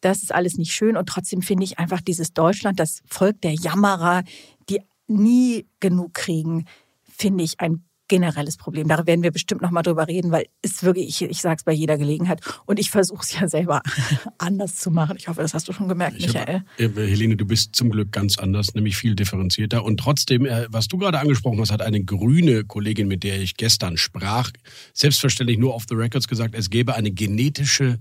das 0.00 0.22
ist 0.22 0.34
alles 0.34 0.56
nicht 0.56 0.72
schön 0.72 0.96
und 0.96 1.08
trotzdem 1.08 1.42
finde 1.42 1.64
ich 1.64 1.78
einfach 1.78 2.00
dieses 2.00 2.32
Deutschland, 2.32 2.80
das 2.80 3.02
Volk 3.06 3.40
der 3.42 3.54
Jammerer, 3.54 4.22
die 4.68 4.80
nie 5.06 5.66
genug 5.80 6.14
kriegen, 6.14 6.66
finde 7.04 7.44
ich 7.44 7.60
ein 7.60 7.84
generelles 8.08 8.56
Problem. 8.56 8.88
Da 8.88 9.06
werden 9.06 9.22
wir 9.22 9.30
bestimmt 9.30 9.62
noch 9.62 9.70
mal 9.70 9.82
drüber 9.82 10.06
reden, 10.06 10.30
weil 10.30 10.46
es 10.60 10.82
wirklich, 10.82 11.08
ich, 11.08 11.22
ich 11.22 11.40
sage 11.40 11.56
es 11.58 11.64
bei 11.64 11.72
jeder 11.72 11.96
Gelegenheit 11.98 12.40
und 12.66 12.78
ich 12.78 12.90
versuche 12.90 13.22
es 13.22 13.32
ja 13.38 13.48
selber 13.48 13.82
anders 14.38 14.76
zu 14.76 14.90
machen. 14.90 15.16
Ich 15.18 15.28
hoffe, 15.28 15.42
das 15.42 15.54
hast 15.54 15.68
du 15.68 15.72
schon 15.72 15.88
gemerkt, 15.88 16.16
ich 16.18 16.26
Michael. 16.26 16.62
Hab, 16.78 16.98
äh, 16.98 17.08
Helene, 17.08 17.36
du 17.36 17.44
bist 17.44 17.74
zum 17.74 17.90
Glück 17.90 18.12
ganz 18.12 18.38
anders, 18.38 18.74
nämlich 18.74 18.96
viel 18.96 19.14
differenzierter. 19.14 19.84
Und 19.84 19.98
trotzdem, 19.98 20.46
äh, 20.46 20.66
was 20.68 20.88
du 20.88 20.98
gerade 20.98 21.18
angesprochen 21.20 21.60
hast, 21.60 21.72
hat 21.72 21.82
eine 21.82 22.04
grüne 22.04 22.64
Kollegin, 22.64 23.08
mit 23.08 23.22
der 23.22 23.40
ich 23.40 23.56
gestern 23.56 23.96
sprach, 23.96 24.50
selbstverständlich 24.92 25.58
nur 25.58 25.74
off 25.74 25.84
the 25.88 25.94
records 25.94 26.28
gesagt, 26.28 26.54
es 26.54 26.70
gäbe 26.70 26.94
eine 26.94 27.10
genetische 27.10 27.98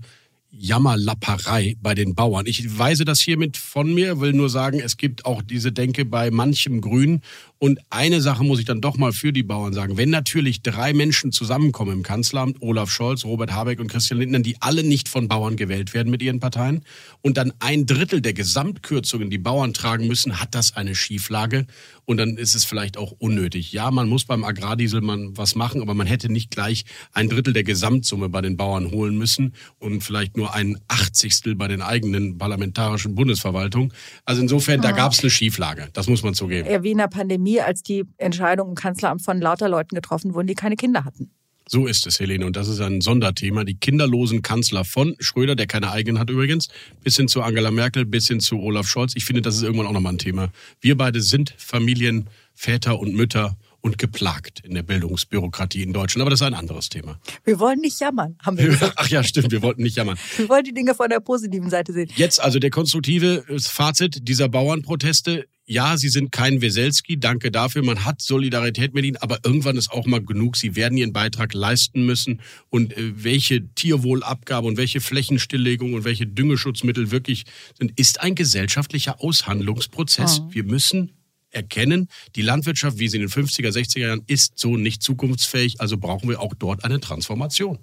Jammerlapperei 0.54 1.76
bei 1.80 1.94
den 1.94 2.14
Bauern. 2.14 2.44
Ich 2.46 2.78
weise 2.78 3.06
das 3.06 3.20
hiermit 3.20 3.56
von 3.56 3.92
mir, 3.94 4.20
will 4.20 4.34
nur 4.34 4.50
sagen, 4.50 4.80
es 4.80 4.98
gibt 4.98 5.24
auch 5.24 5.40
diese 5.40 5.72
Denke 5.72 6.04
bei 6.04 6.30
manchem 6.30 6.82
Grün. 6.82 7.22
Und 7.62 7.78
eine 7.90 8.20
Sache 8.20 8.42
muss 8.42 8.58
ich 8.58 8.64
dann 8.64 8.80
doch 8.80 8.96
mal 8.96 9.12
für 9.12 9.32
die 9.32 9.44
Bauern 9.44 9.72
sagen. 9.72 9.96
Wenn 9.96 10.10
natürlich 10.10 10.62
drei 10.62 10.92
Menschen 10.92 11.30
zusammenkommen 11.30 11.92
im 11.92 12.02
Kanzleramt, 12.02 12.60
Olaf 12.60 12.90
Scholz, 12.90 13.24
Robert 13.24 13.52
Habeck 13.52 13.78
und 13.78 13.86
Christian 13.86 14.18
Lindner, 14.18 14.40
die 14.40 14.56
alle 14.58 14.82
nicht 14.82 15.08
von 15.08 15.28
Bauern 15.28 15.54
gewählt 15.54 15.94
werden 15.94 16.10
mit 16.10 16.22
ihren 16.22 16.40
Parteien 16.40 16.82
und 17.20 17.36
dann 17.36 17.52
ein 17.60 17.86
Drittel 17.86 18.20
der 18.20 18.32
Gesamtkürzungen 18.32 19.30
die 19.30 19.38
Bauern 19.38 19.74
tragen 19.74 20.08
müssen, 20.08 20.40
hat 20.40 20.56
das 20.56 20.74
eine 20.74 20.96
Schieflage 20.96 21.68
und 22.04 22.16
dann 22.16 22.36
ist 22.36 22.56
es 22.56 22.64
vielleicht 22.64 22.96
auch 22.96 23.12
unnötig. 23.20 23.70
Ja, 23.70 23.92
man 23.92 24.08
muss 24.08 24.24
beim 24.24 24.42
Agrardiesel 24.42 25.00
man 25.00 25.36
was 25.36 25.54
machen, 25.54 25.82
aber 25.82 25.94
man 25.94 26.08
hätte 26.08 26.32
nicht 26.32 26.50
gleich 26.50 26.84
ein 27.12 27.28
Drittel 27.28 27.52
der 27.52 27.62
Gesamtsumme 27.62 28.28
bei 28.28 28.40
den 28.40 28.56
Bauern 28.56 28.90
holen 28.90 29.16
müssen 29.16 29.54
und 29.78 30.02
vielleicht 30.02 30.36
nur 30.36 30.52
ein 30.52 30.78
Achtzigstel 30.88 31.54
bei 31.54 31.68
den 31.68 31.80
eigenen 31.80 32.38
parlamentarischen 32.38 33.14
Bundesverwaltungen. 33.14 33.92
Also 34.24 34.42
insofern, 34.42 34.80
da 34.80 34.90
gab 34.90 35.12
es 35.12 35.20
eine 35.20 35.30
Schieflage. 35.30 35.90
Das 35.92 36.08
muss 36.08 36.24
man 36.24 36.34
zugeben. 36.34 36.68
Ja, 36.68 36.82
wie 36.82 36.90
in 36.90 36.98
der 36.98 37.06
Pandemie 37.06 37.51
Pandemie, 37.52 37.60
als 37.60 37.82
die 37.82 38.04
Entscheidung 38.18 38.70
im 38.70 38.74
Kanzleramt 38.74 39.22
von 39.22 39.40
lauter 39.40 39.68
Leuten 39.68 39.94
getroffen 39.94 40.34
wurden, 40.34 40.46
die 40.46 40.54
keine 40.54 40.76
Kinder 40.76 41.04
hatten. 41.04 41.30
So 41.68 41.86
ist 41.86 42.06
es, 42.06 42.18
Helene. 42.18 42.44
Und 42.44 42.56
das 42.56 42.68
ist 42.68 42.80
ein 42.80 43.00
Sonderthema. 43.00 43.64
Die 43.64 43.76
kinderlosen 43.76 44.42
Kanzler 44.42 44.84
von 44.84 45.14
Schröder, 45.20 45.54
der 45.54 45.66
keine 45.66 45.92
eigenen 45.92 46.18
hat 46.18 46.28
übrigens, 46.28 46.68
bis 47.02 47.16
hin 47.16 47.28
zu 47.28 47.40
Angela 47.40 47.70
Merkel, 47.70 48.04
bis 48.04 48.26
hin 48.26 48.40
zu 48.40 48.58
Olaf 48.58 48.88
Scholz. 48.88 49.12
Ich 49.14 49.24
finde, 49.24 49.42
das 49.42 49.56
ist 49.56 49.62
irgendwann 49.62 49.86
auch 49.86 49.92
nochmal 49.92 50.14
ein 50.14 50.18
Thema. 50.18 50.50
Wir 50.80 50.96
beide 50.96 51.20
sind 51.22 51.54
Familienväter 51.56 52.98
und 52.98 53.14
Mütter 53.14 53.56
und 53.80 53.98
geplagt 53.98 54.60
in 54.60 54.74
der 54.74 54.82
Bildungsbürokratie 54.82 55.82
in 55.82 55.92
Deutschland. 55.92 56.22
Aber 56.22 56.30
das 56.30 56.40
ist 56.40 56.46
ein 56.46 56.54
anderes 56.54 56.88
Thema. 56.88 57.18
Wir 57.44 57.58
wollen 57.58 57.80
nicht 57.80 58.00
jammern, 58.00 58.36
haben 58.42 58.58
wir 58.58 58.66
gesagt. 58.70 58.94
Ach 58.96 59.08
ja, 59.08 59.22
stimmt, 59.22 59.50
wir 59.50 59.62
wollten 59.62 59.82
nicht 59.82 59.96
jammern. 59.96 60.18
Wir 60.36 60.48
wollen 60.48 60.64
die 60.64 60.74
Dinge 60.74 60.94
von 60.94 61.08
der 61.08 61.20
positiven 61.20 61.70
Seite 61.70 61.92
sehen. 61.92 62.10
Jetzt 62.16 62.40
also 62.40 62.58
der 62.58 62.70
konstruktive 62.70 63.44
Fazit 63.60 64.28
dieser 64.28 64.48
Bauernproteste. 64.48 65.46
Ja, 65.64 65.96
sie 65.96 66.08
sind 66.08 66.32
kein 66.32 66.60
Weselski, 66.60 67.20
danke 67.20 67.52
dafür. 67.52 67.84
Man 67.84 68.04
hat 68.04 68.20
Solidarität 68.20 68.94
mit 68.94 69.04
ihnen, 69.04 69.16
aber 69.18 69.38
irgendwann 69.44 69.76
ist 69.76 69.92
auch 69.92 70.06
mal 70.06 70.20
genug. 70.20 70.56
Sie 70.56 70.74
werden 70.74 70.98
ihren 70.98 71.12
Beitrag 71.12 71.54
leisten 71.54 72.04
müssen. 72.04 72.40
Und 72.68 72.96
äh, 72.96 73.12
welche 73.14 73.68
Tierwohlabgabe 73.74 74.66
und 74.66 74.76
welche 74.76 75.00
Flächenstilllegung 75.00 75.94
und 75.94 76.04
welche 76.04 76.26
Düngeschutzmittel 76.26 77.12
wirklich 77.12 77.44
sind, 77.78 77.98
ist 77.98 78.20
ein 78.20 78.34
gesellschaftlicher 78.34 79.20
Aushandlungsprozess. 79.20 80.40
Mhm. 80.40 80.54
Wir 80.54 80.64
müssen 80.64 81.12
erkennen, 81.50 82.08
die 82.34 82.42
Landwirtschaft, 82.42 82.98
wie 82.98 83.08
sie 83.08 83.18
in 83.18 83.28
den 83.28 83.30
50er, 83.30 83.70
60er 83.70 84.00
Jahren 84.00 84.22
ist, 84.26 84.58
so 84.58 84.76
nicht 84.76 85.02
zukunftsfähig. 85.02 85.80
Also 85.80 85.96
brauchen 85.96 86.28
wir 86.28 86.40
auch 86.40 86.54
dort 86.54 86.84
eine 86.84 86.98
Transformation. 86.98 87.78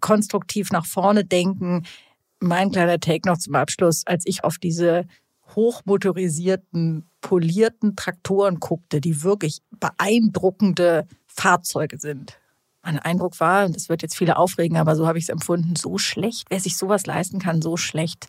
Konstruktiv 0.00 0.70
nach 0.72 0.84
vorne 0.84 1.24
denken. 1.24 1.86
Mein 2.40 2.70
kleiner 2.70 3.00
Take 3.00 3.26
noch 3.26 3.38
zum 3.38 3.54
Abschluss, 3.54 4.02
als 4.06 4.24
ich 4.26 4.44
auf 4.44 4.58
diese 4.58 5.06
hochmotorisierten, 5.54 7.08
polierten 7.20 7.96
Traktoren 7.96 8.60
guckte, 8.60 9.00
die 9.00 9.22
wirklich 9.22 9.62
beeindruckende 9.78 11.06
Fahrzeuge 11.26 11.98
sind. 11.98 12.38
Mein 12.82 12.98
Eindruck 12.98 13.40
war, 13.40 13.64
und 13.64 13.76
das 13.76 13.88
wird 13.88 14.02
jetzt 14.02 14.16
viele 14.16 14.36
aufregen, 14.36 14.76
aber 14.76 14.94
so 14.94 15.06
habe 15.06 15.18
ich 15.18 15.24
es 15.24 15.30
empfunden, 15.30 15.74
so 15.76 15.96
schlecht, 15.96 16.46
wer 16.50 16.60
sich 16.60 16.76
sowas 16.76 17.06
leisten 17.06 17.38
kann, 17.38 17.62
so 17.62 17.76
schlecht 17.76 18.28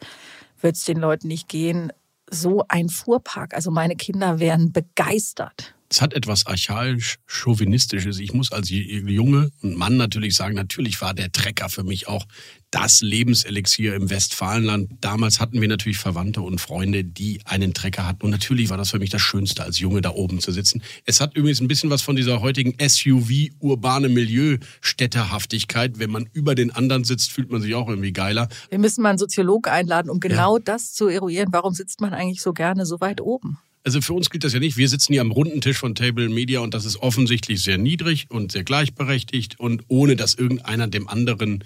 wird 0.62 0.78
es 0.78 0.86
den 0.86 0.98
Leuten 0.98 1.28
nicht 1.28 1.50
gehen 1.50 1.92
so 2.30 2.66
ein 2.68 2.90
Fuhrpark. 2.90 3.54
Also 3.54 3.72
meine 3.72 3.96
Kinder 3.96 4.40
wären 4.40 4.72
begeistert. 4.72 5.75
Es 5.90 6.02
hat 6.02 6.14
etwas 6.14 6.46
archaisch 6.48 7.18
chauvinistisches. 7.28 8.20
Ich 8.20 8.34
muss 8.34 8.52
als 8.52 8.70
Junge 8.70 9.52
und 9.62 9.78
Mann 9.78 9.98
natürlich 9.98 10.36
sagen, 10.36 10.56
natürlich 10.56 11.00
war 11.02 11.14
der 11.14 11.32
Trecker 11.32 11.70
für 11.70 11.84
mich 11.84 12.08
auch 12.08 12.26
das 12.72 13.02
Lebenselixier 13.02 13.96
im 13.96 14.10
Westfalenland. 14.10 14.92
Damals 15.00 15.40
hatten 15.40 15.62
wir 15.62 15.68
natürlich 15.68 15.98
Verwandte 15.98 16.42
und 16.42 16.60
Freunde, 16.60 17.06
die 17.06 17.40
einen 17.46 17.74
Trecker 17.74 18.06
hatten. 18.06 18.24
Und 18.24 18.32
natürlich 18.32 18.70
war 18.70 18.78
das 18.78 18.92
für 18.92 19.00
mich 19.00 19.12
das 19.12 19.22
Schönste, 19.22 19.64
als 19.64 19.80
Junge 19.80 20.02
da 20.02 20.10
oben 20.10 20.40
zu 20.40 20.52
sitzen. 20.52 20.82
Es 21.06 21.22
hat 21.22 21.38
übrigens 21.38 21.62
ein 21.62 21.70
bisschen 21.70 21.90
was 21.90 22.02
von 22.02 22.16
dieser 22.18 22.42
heutigen 22.42 22.76
SUV-urbane 22.78 24.10
Milieu-Städterhaftigkeit. 24.10 26.00
Wenn 26.00 26.10
man 26.10 26.28
über 26.34 26.56
den 26.56 26.72
anderen 26.72 27.06
sitzt, 27.06 27.32
fühlt 27.32 27.50
man 27.50 27.62
sich 27.62 27.76
auch 27.76 27.88
irgendwie 27.88 28.12
geiler. 28.12 28.50
Wir 28.70 28.80
müssen 28.80 29.04
mal 29.04 29.10
einen 29.10 29.20
Soziologen 29.20 29.72
einladen, 29.72 30.10
um 30.10 30.20
genau 30.20 30.58
ja. 30.58 30.64
das 30.66 30.92
zu 30.92 31.08
eruieren. 31.08 31.50
Warum 31.52 31.74
sitzt 31.74 32.02
man 32.02 32.14
eigentlich 32.14 32.42
so 32.42 32.52
gerne 32.52 32.86
so 32.86 33.00
weit 33.00 33.22
oben? 33.22 33.58
Also 33.86 34.02
für 34.02 34.14
uns 34.14 34.32
gilt 34.32 34.44
das 34.44 34.52
ja 34.54 34.60
nicht. 34.60 34.78
Wir 34.78 34.90
sitzen 34.90 35.14
hier 35.14 35.22
am 35.22 35.32
runden 35.32 35.62
Tisch 35.62 35.78
von 35.78 35.94
Table 35.94 36.28
Media 36.28 36.60
und 36.60 36.74
das 36.74 36.86
ist 36.86 36.98
offensichtlich 36.98 37.62
sehr 37.62 37.78
niedrig 37.78 38.26
und 38.30 38.52
sehr 38.52 38.64
gleichberechtigt 38.64 39.60
und 39.60 39.84
ohne 39.88 40.16
dass 40.16 40.34
irgendeiner 40.34 40.88
dem 40.88 41.08
anderen 41.08 41.64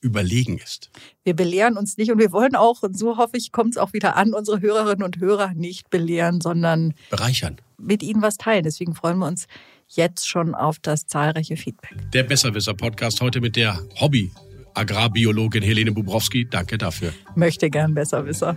überlegen 0.00 0.56
ist. 0.56 0.90
Wir 1.22 1.36
belehren 1.36 1.76
uns 1.76 1.98
nicht 1.98 2.10
und 2.10 2.18
wir 2.18 2.32
wollen 2.32 2.56
auch, 2.56 2.82
und 2.82 2.98
so 2.98 3.18
hoffe 3.18 3.36
ich, 3.36 3.52
kommt 3.52 3.74
es 3.74 3.76
auch 3.76 3.92
wieder 3.92 4.16
an, 4.16 4.32
unsere 4.32 4.62
Hörerinnen 4.62 5.02
und 5.02 5.20
Hörer 5.20 5.52
nicht 5.54 5.90
belehren, 5.90 6.40
sondern 6.40 6.94
bereichern. 7.10 7.58
Mit 7.76 8.02
ihnen 8.02 8.22
was 8.22 8.38
teilen. 8.38 8.64
Deswegen 8.64 8.94
freuen 8.94 9.18
wir 9.18 9.26
uns 9.26 9.46
jetzt 9.88 10.26
schon 10.26 10.54
auf 10.54 10.78
das 10.78 11.06
zahlreiche 11.06 11.58
Feedback. 11.58 12.10
Der 12.12 12.22
Besserwisser-Podcast 12.22 13.20
heute 13.20 13.42
mit 13.42 13.56
der 13.56 13.78
Hobby- 14.00 14.30
Agrarbiologin 14.72 15.62
Helene 15.62 15.92
Bubrowski. 15.92 16.46
Danke 16.48 16.78
dafür. 16.78 17.12
Möchte 17.34 17.68
gern 17.68 17.92
Besserwisser. 17.92 18.56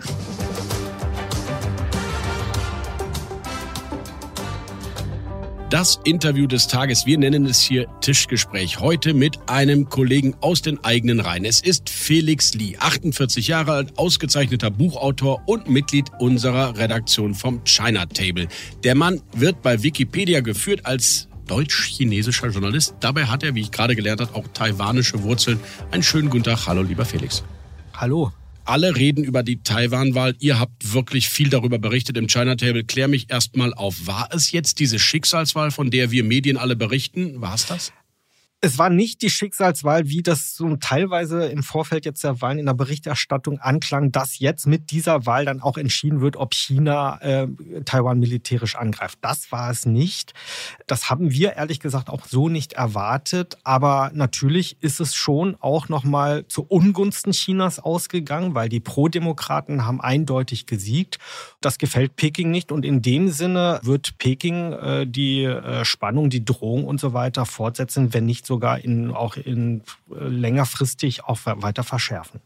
Das 5.73 5.99
Interview 6.03 6.45
des 6.45 6.67
Tages, 6.67 7.07
wir 7.07 7.17
nennen 7.17 7.47
es 7.47 7.59
hier 7.59 7.87
Tischgespräch, 7.99 8.79
heute 8.79 9.15
mit 9.15 9.39
einem 9.49 9.89
Kollegen 9.89 10.35
aus 10.39 10.61
den 10.61 10.83
eigenen 10.83 11.19
Reihen. 11.19 11.45
Es 11.45 11.61
ist 11.61 11.89
Felix 11.89 12.53
Lee, 12.53 12.77
48 12.77 13.47
Jahre 13.47 13.71
alt, 13.71 13.97
ausgezeichneter 13.97 14.69
Buchautor 14.69 15.41
und 15.47 15.67
Mitglied 15.67 16.11
unserer 16.19 16.77
Redaktion 16.77 17.33
vom 17.33 17.63
China 17.65 18.05
Table. 18.05 18.47
Der 18.83 18.93
Mann 18.93 19.19
wird 19.35 19.63
bei 19.63 19.81
Wikipedia 19.81 20.41
geführt 20.41 20.85
als 20.85 21.27
deutsch-chinesischer 21.47 22.49
Journalist. 22.49 22.93
Dabei 22.99 23.25
hat 23.25 23.41
er, 23.41 23.55
wie 23.55 23.61
ich 23.61 23.71
gerade 23.71 23.95
gelernt 23.95 24.21
habe, 24.21 24.35
auch 24.35 24.47
taiwanische 24.53 25.23
Wurzeln. 25.23 25.59
Einen 25.89 26.03
schönen 26.03 26.29
guten 26.29 26.43
Tag. 26.43 26.67
Hallo, 26.67 26.83
lieber 26.83 27.03
Felix. 27.03 27.43
Hallo. 27.95 28.31
Alle 28.65 28.95
reden 28.95 29.23
über 29.23 29.43
die 29.43 29.61
Taiwan-Wahl. 29.61 30.35
Ihr 30.39 30.59
habt 30.59 30.93
wirklich 30.93 31.27
viel 31.27 31.49
darüber 31.49 31.79
berichtet 31.79 32.17
im 32.17 32.27
China 32.27 32.55
Table. 32.55 32.85
Klär 32.85 33.09
mich 33.09 33.29
erstmal 33.29 33.73
auf. 33.73 34.07
War 34.07 34.29
es 34.31 34.51
jetzt 34.51 34.79
diese 34.79 34.99
Schicksalswahl, 34.99 35.71
von 35.71 35.91
der 35.91 36.11
wir 36.11 36.23
Medien 36.23 36.55
alle 36.55 36.75
berichten? 36.75 37.41
War 37.41 37.55
es 37.55 37.65
das? 37.65 37.91
Es 38.63 38.77
war 38.77 38.89
nicht 38.89 39.21
die 39.21 39.29
Schicksalswahl, 39.29 40.07
wie 40.07 40.23
das 40.23 40.55
so 40.55 40.77
teilweise 40.77 41.47
im 41.47 41.63
Vorfeld 41.63 42.05
jetzt 42.05 42.23
der 42.23 42.39
Wahlen 42.41 42.59
in 42.59 42.65
der 42.65 42.73
Berichterstattung 42.73 43.59
anklang, 43.59 44.13
dass 44.13 44.39
jetzt 44.39 44.67
mit 44.67 44.89
dieser 44.91 45.25
Wahl 45.25 45.43
dann 45.43 45.59
auch 45.59 45.77
entschieden 45.77 46.21
wird, 46.21 46.37
ob 46.37 46.53
China 46.53 47.19
äh, 47.19 47.49
Taiwan 47.83 48.19
militärisch 48.19 48.77
angreift. 48.77 49.19
Das 49.19 49.51
war 49.51 49.69
es 49.69 49.85
nicht. 49.85 50.33
Das 50.87 51.09
haben 51.09 51.31
wir 51.31 51.57
ehrlich 51.57 51.81
gesagt 51.81 52.09
auch 52.09 52.25
so 52.25 52.47
nicht 52.47 52.71
erwartet. 52.71 53.57
Aber 53.65 54.11
natürlich 54.13 54.77
ist 54.79 55.01
es 55.01 55.13
schon 55.13 55.57
auch 55.59 55.89
nochmal 55.89 56.47
zu 56.47 56.63
Ungunsten 56.63 57.33
Chinas 57.33 57.79
ausgegangen, 57.79 58.55
weil 58.55 58.69
die 58.69 58.79
Pro-Demokraten 58.79 59.85
haben 59.85 59.99
eindeutig 59.99 60.67
gesiegt. 60.67 61.19
Das 61.59 61.77
gefällt 61.77 62.15
Peking 62.15 62.49
nicht. 62.49 62.71
Und 62.71 62.85
in 62.85 63.01
dem 63.01 63.27
Sinne 63.27 63.81
wird 63.83 64.17
Peking 64.19 64.71
äh, 64.71 65.05
die 65.05 65.43
äh, 65.43 65.83
Spannung, 65.83 66.29
die 66.29 66.45
Drohung 66.45 66.85
und 66.85 67.01
so 67.01 67.11
weiter 67.11 67.45
fortsetzen, 67.45 68.13
wenn 68.13 68.25
nicht 68.25 68.45
so 68.45 68.52
sogar 68.53 68.79
in, 68.83 69.11
auch 69.11 69.35
in, 69.35 69.81
äh, 70.11 70.27
längerfristig 70.27 71.23
auch 71.23 71.39
weiter 71.43 71.83
verschärfen. 71.83 72.39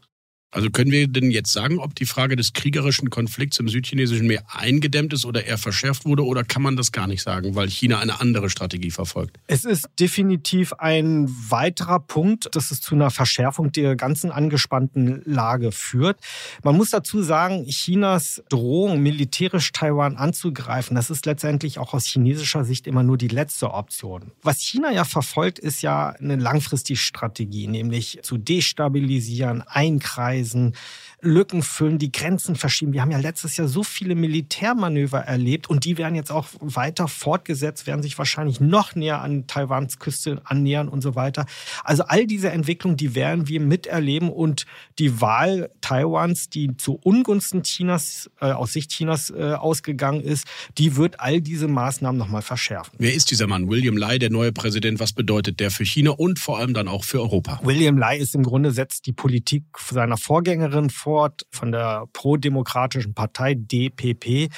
Also 0.50 0.70
können 0.70 0.90
wir 0.90 1.06
denn 1.08 1.30
jetzt 1.30 1.52
sagen, 1.52 1.78
ob 1.78 1.94
die 1.94 2.06
Frage 2.06 2.34
des 2.34 2.54
kriegerischen 2.54 3.10
Konflikts 3.10 3.58
im 3.58 3.68
südchinesischen 3.68 4.26
Meer 4.26 4.44
eingedämmt 4.50 5.12
ist 5.12 5.26
oder 5.26 5.44
eher 5.44 5.58
verschärft 5.58 6.06
wurde 6.06 6.24
oder 6.24 6.42
kann 6.42 6.62
man 6.62 6.74
das 6.74 6.90
gar 6.90 7.06
nicht 7.06 7.22
sagen, 7.22 7.54
weil 7.54 7.68
China 7.68 7.98
eine 7.98 8.18
andere 8.20 8.48
Strategie 8.48 8.90
verfolgt? 8.90 9.38
Es 9.46 9.66
ist 9.66 9.90
definitiv 10.00 10.72
ein 10.72 11.28
weiterer 11.50 12.00
Punkt, 12.00 12.48
dass 12.56 12.70
es 12.70 12.80
zu 12.80 12.94
einer 12.94 13.10
Verschärfung 13.10 13.72
der 13.72 13.94
ganzen 13.94 14.30
angespannten 14.30 15.20
Lage 15.26 15.70
führt. 15.70 16.18
Man 16.62 16.76
muss 16.76 16.90
dazu 16.90 17.22
sagen, 17.22 17.66
Chinas 17.66 18.42
Drohung, 18.48 19.02
militärisch 19.02 19.72
Taiwan 19.72 20.16
anzugreifen, 20.16 20.96
das 20.96 21.10
ist 21.10 21.26
letztendlich 21.26 21.78
auch 21.78 21.92
aus 21.92 22.06
chinesischer 22.06 22.64
Sicht 22.64 22.86
immer 22.86 23.02
nur 23.02 23.18
die 23.18 23.28
letzte 23.28 23.72
Option. 23.72 24.32
Was 24.42 24.60
China 24.60 24.90
ja 24.92 25.04
verfolgt, 25.04 25.58
ist 25.58 25.82
ja 25.82 26.08
eine 26.08 26.36
langfristige 26.36 26.98
Strategie, 26.98 27.66
nämlich 27.66 28.20
zu 28.22 28.38
destabilisieren, 28.38 29.60
einkreisen, 29.60 30.37
einkreisen, 30.38 30.74
Lücken 31.20 31.62
füllen, 31.62 31.98
die 31.98 32.12
Grenzen 32.12 32.54
verschieben. 32.54 32.92
Wir 32.92 33.02
haben 33.02 33.10
ja 33.10 33.18
letztes 33.18 33.56
Jahr 33.56 33.66
so 33.66 33.82
viele 33.82 34.14
Militärmanöver 34.14 35.18
erlebt 35.18 35.68
und 35.68 35.84
die 35.84 35.98
werden 35.98 36.14
jetzt 36.14 36.30
auch 36.30 36.46
weiter 36.60 37.08
fortgesetzt, 37.08 37.88
werden 37.88 38.02
sich 38.02 38.16
wahrscheinlich 38.18 38.60
noch 38.60 38.94
näher 38.94 39.20
an 39.20 39.48
Taiwans 39.48 39.98
Küste 39.98 40.40
annähern 40.44 40.88
und 40.88 41.02
so 41.02 41.16
weiter. 41.16 41.46
Also 41.82 42.04
all 42.04 42.26
diese 42.26 42.50
Entwicklungen, 42.50 42.96
die 42.96 43.16
werden 43.16 43.48
wir 43.48 43.60
miterleben 43.60 44.30
und 44.30 44.64
die 45.00 45.20
Wahl 45.20 45.70
Taiwans, 45.80 46.50
die 46.50 46.76
zu 46.76 47.00
Ungunsten 47.02 47.64
Chinas, 47.64 48.30
äh, 48.40 48.52
aus 48.52 48.72
Sicht 48.72 48.92
Chinas 48.92 49.30
äh, 49.30 49.54
ausgegangen 49.54 50.20
ist, 50.20 50.46
die 50.78 50.96
wird 50.96 51.18
all 51.18 51.40
diese 51.40 51.66
Maßnahmen 51.66 52.16
nochmal 52.16 52.42
verschärfen. 52.42 52.92
Wer 52.98 53.14
ist 53.14 53.32
dieser 53.32 53.48
Mann? 53.48 53.68
William 53.68 53.96
Lai, 53.96 54.18
der 54.18 54.30
neue 54.30 54.52
Präsident. 54.52 55.00
Was 55.00 55.12
bedeutet 55.12 55.58
der 55.58 55.72
für 55.72 55.84
China 55.84 56.12
und 56.12 56.38
vor 56.38 56.58
allem 56.58 56.74
dann 56.74 56.86
auch 56.86 57.02
für 57.02 57.20
Europa? 57.20 57.60
William 57.64 57.98
Lai 57.98 58.18
ist 58.18 58.36
im 58.36 58.44
Grunde 58.44 58.70
setzt 58.70 59.06
die 59.06 59.12
Politik 59.12 59.64
seiner 59.90 60.16
Vorgängerin 60.16 60.90
vor 60.90 61.07
Frankfurt 61.08 61.46
von 61.50 61.72
der 61.72 62.04
pro-demokratischen 62.12 63.14
Partei 63.14 63.54
DPP. 63.54 64.50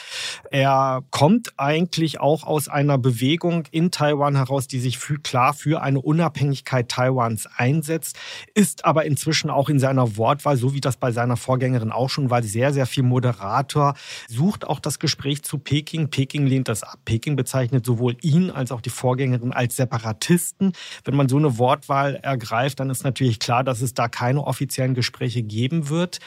Er 0.51 1.03
kommt 1.11 1.53
eigentlich 1.57 2.21
auch 2.21 2.43
aus 2.45 2.69
einer 2.69 2.99
Bewegung 2.99 3.65
in 3.71 3.91
Taiwan 3.91 4.37
heraus, 4.37 4.67
die 4.67 4.81
sich 4.81 4.99
für, 4.99 5.19
klar 5.19 5.55
für 5.55 5.81
eine 5.81 6.01
Unabhängigkeit 6.01 6.89
Taiwans 6.89 7.49
einsetzt, 7.57 8.19
ist 8.55 8.85
aber 8.85 9.05
inzwischen 9.05 9.49
auch 9.49 9.69
in 9.69 9.79
seiner 9.79 10.17
Wortwahl, 10.17 10.57
so 10.57 10.75
wie 10.75 10.81
das 10.81 10.97
bei 10.97 11.13
seiner 11.13 11.37
Vorgängerin 11.37 11.93
auch 11.93 12.11
schon 12.11 12.31
war, 12.31 12.43
sehr, 12.43 12.73
sehr 12.73 12.87
viel 12.87 13.05
Moderator, 13.05 13.95
sucht 14.29 14.67
auch 14.67 14.81
das 14.81 14.99
Gespräch 14.99 15.43
zu 15.43 15.59
Peking. 15.59 16.11
Peking 16.11 16.47
lehnt 16.47 16.69
das 16.69 16.83
ab. 16.83 16.99
Peking 17.05 17.37
bezeichnet 17.37 17.87
sowohl 17.87 18.17
ihn 18.23 18.51
als 18.51 18.73
auch 18.73 18.81
die 18.81 18.91
Vorgängerin 18.91 19.53
als 19.53 19.77
Separatisten. 19.77 20.73
Wenn 21.05 21.15
man 21.15 21.29
so 21.29 21.37
eine 21.37 21.59
Wortwahl 21.59 22.17
ergreift, 22.17 22.81
dann 22.81 22.91
ist 22.91 23.05
natürlich 23.05 23.39
klar, 23.39 23.63
dass 23.63 23.81
es 23.83 23.95
da 23.95 24.09
keine 24.09 24.45
offiziellen 24.45 24.95
Gespräche 24.95 25.43
geben 25.43 25.89
wird. 25.89 26.19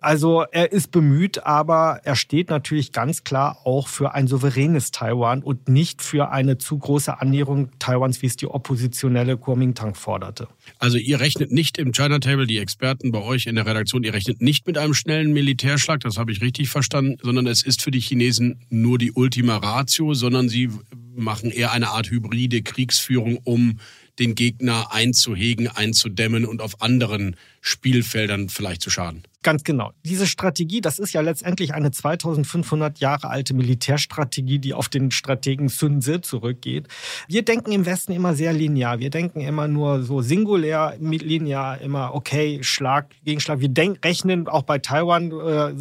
Also 0.00 0.44
er 0.50 0.72
ist 0.72 0.90
bemüht, 0.90 1.44
aber 1.44 2.00
er 2.04 2.16
steht 2.16 2.50
natürlich 2.50 2.92
ganz 2.92 3.24
klar 3.24 3.58
auch 3.64 3.88
für 3.88 4.14
ein 4.14 4.26
souveränes 4.26 4.90
Taiwan 4.90 5.42
und 5.42 5.68
nicht 5.68 6.02
für 6.02 6.30
eine 6.30 6.58
zu 6.58 6.78
große 6.78 7.20
Annäherung 7.20 7.70
Taiwans, 7.78 8.22
wie 8.22 8.26
es 8.26 8.36
die 8.36 8.46
oppositionelle 8.46 9.36
Kuomintang 9.36 9.94
forderte. 9.94 10.48
Also 10.78 10.98
ihr 10.98 11.20
rechnet 11.20 11.52
nicht 11.52 11.78
im 11.78 11.92
China 11.92 12.18
Table, 12.18 12.46
die 12.46 12.58
Experten 12.58 13.12
bei 13.12 13.20
euch 13.20 13.46
in 13.46 13.56
der 13.56 13.66
Redaktion, 13.66 14.04
ihr 14.04 14.14
rechnet 14.14 14.40
nicht 14.40 14.66
mit 14.66 14.78
einem 14.78 14.94
schnellen 14.94 15.32
Militärschlag, 15.32 16.00
das 16.00 16.16
habe 16.16 16.32
ich 16.32 16.40
richtig 16.40 16.68
verstanden, 16.68 17.16
sondern 17.22 17.46
es 17.46 17.62
ist 17.62 17.82
für 17.82 17.90
die 17.90 18.00
Chinesen 18.00 18.60
nur 18.70 18.98
die 18.98 19.12
Ultima 19.12 19.56
Ratio, 19.56 20.14
sondern 20.14 20.48
sie 20.48 20.70
machen 21.14 21.50
eher 21.50 21.72
eine 21.72 21.90
Art 21.90 22.10
hybride 22.10 22.62
Kriegsführung, 22.62 23.38
um 23.44 23.78
den 24.18 24.34
Gegner 24.34 24.92
einzuhegen, 24.92 25.68
einzudämmen 25.68 26.44
und 26.44 26.60
auf 26.60 26.82
anderen 26.82 27.36
Spielfeldern 27.60 28.48
vielleicht 28.48 28.82
zu 28.82 28.90
schaden. 28.90 29.22
Ganz 29.42 29.64
genau. 29.64 29.92
Diese 30.04 30.26
Strategie, 30.26 30.82
das 30.82 30.98
ist 30.98 31.14
ja 31.14 31.22
letztendlich 31.22 31.72
eine 31.72 31.90
2500 31.90 32.98
Jahre 32.98 33.30
alte 33.30 33.54
Militärstrategie, 33.54 34.58
die 34.58 34.74
auf 34.74 34.90
den 34.90 35.10
Strategen 35.10 35.70
Sun 35.70 36.02
Tzu 36.02 36.18
zurückgeht. 36.18 36.88
Wir 37.26 37.42
denken 37.42 37.72
im 37.72 37.86
Westen 37.86 38.12
immer 38.12 38.34
sehr 38.34 38.52
linear. 38.52 38.98
Wir 38.98 39.08
denken 39.08 39.40
immer 39.40 39.66
nur 39.66 40.02
so 40.02 40.20
singulär, 40.20 40.94
linear, 41.00 41.80
immer 41.80 42.14
okay, 42.14 42.58
Schlag, 42.62 43.08
Gegenschlag. 43.24 43.60
Wir 43.60 43.70
denken, 43.70 43.98
rechnen 44.04 44.46
auch 44.46 44.62
bei 44.62 44.76
Taiwan, 44.76 45.30
äh, 45.30 45.74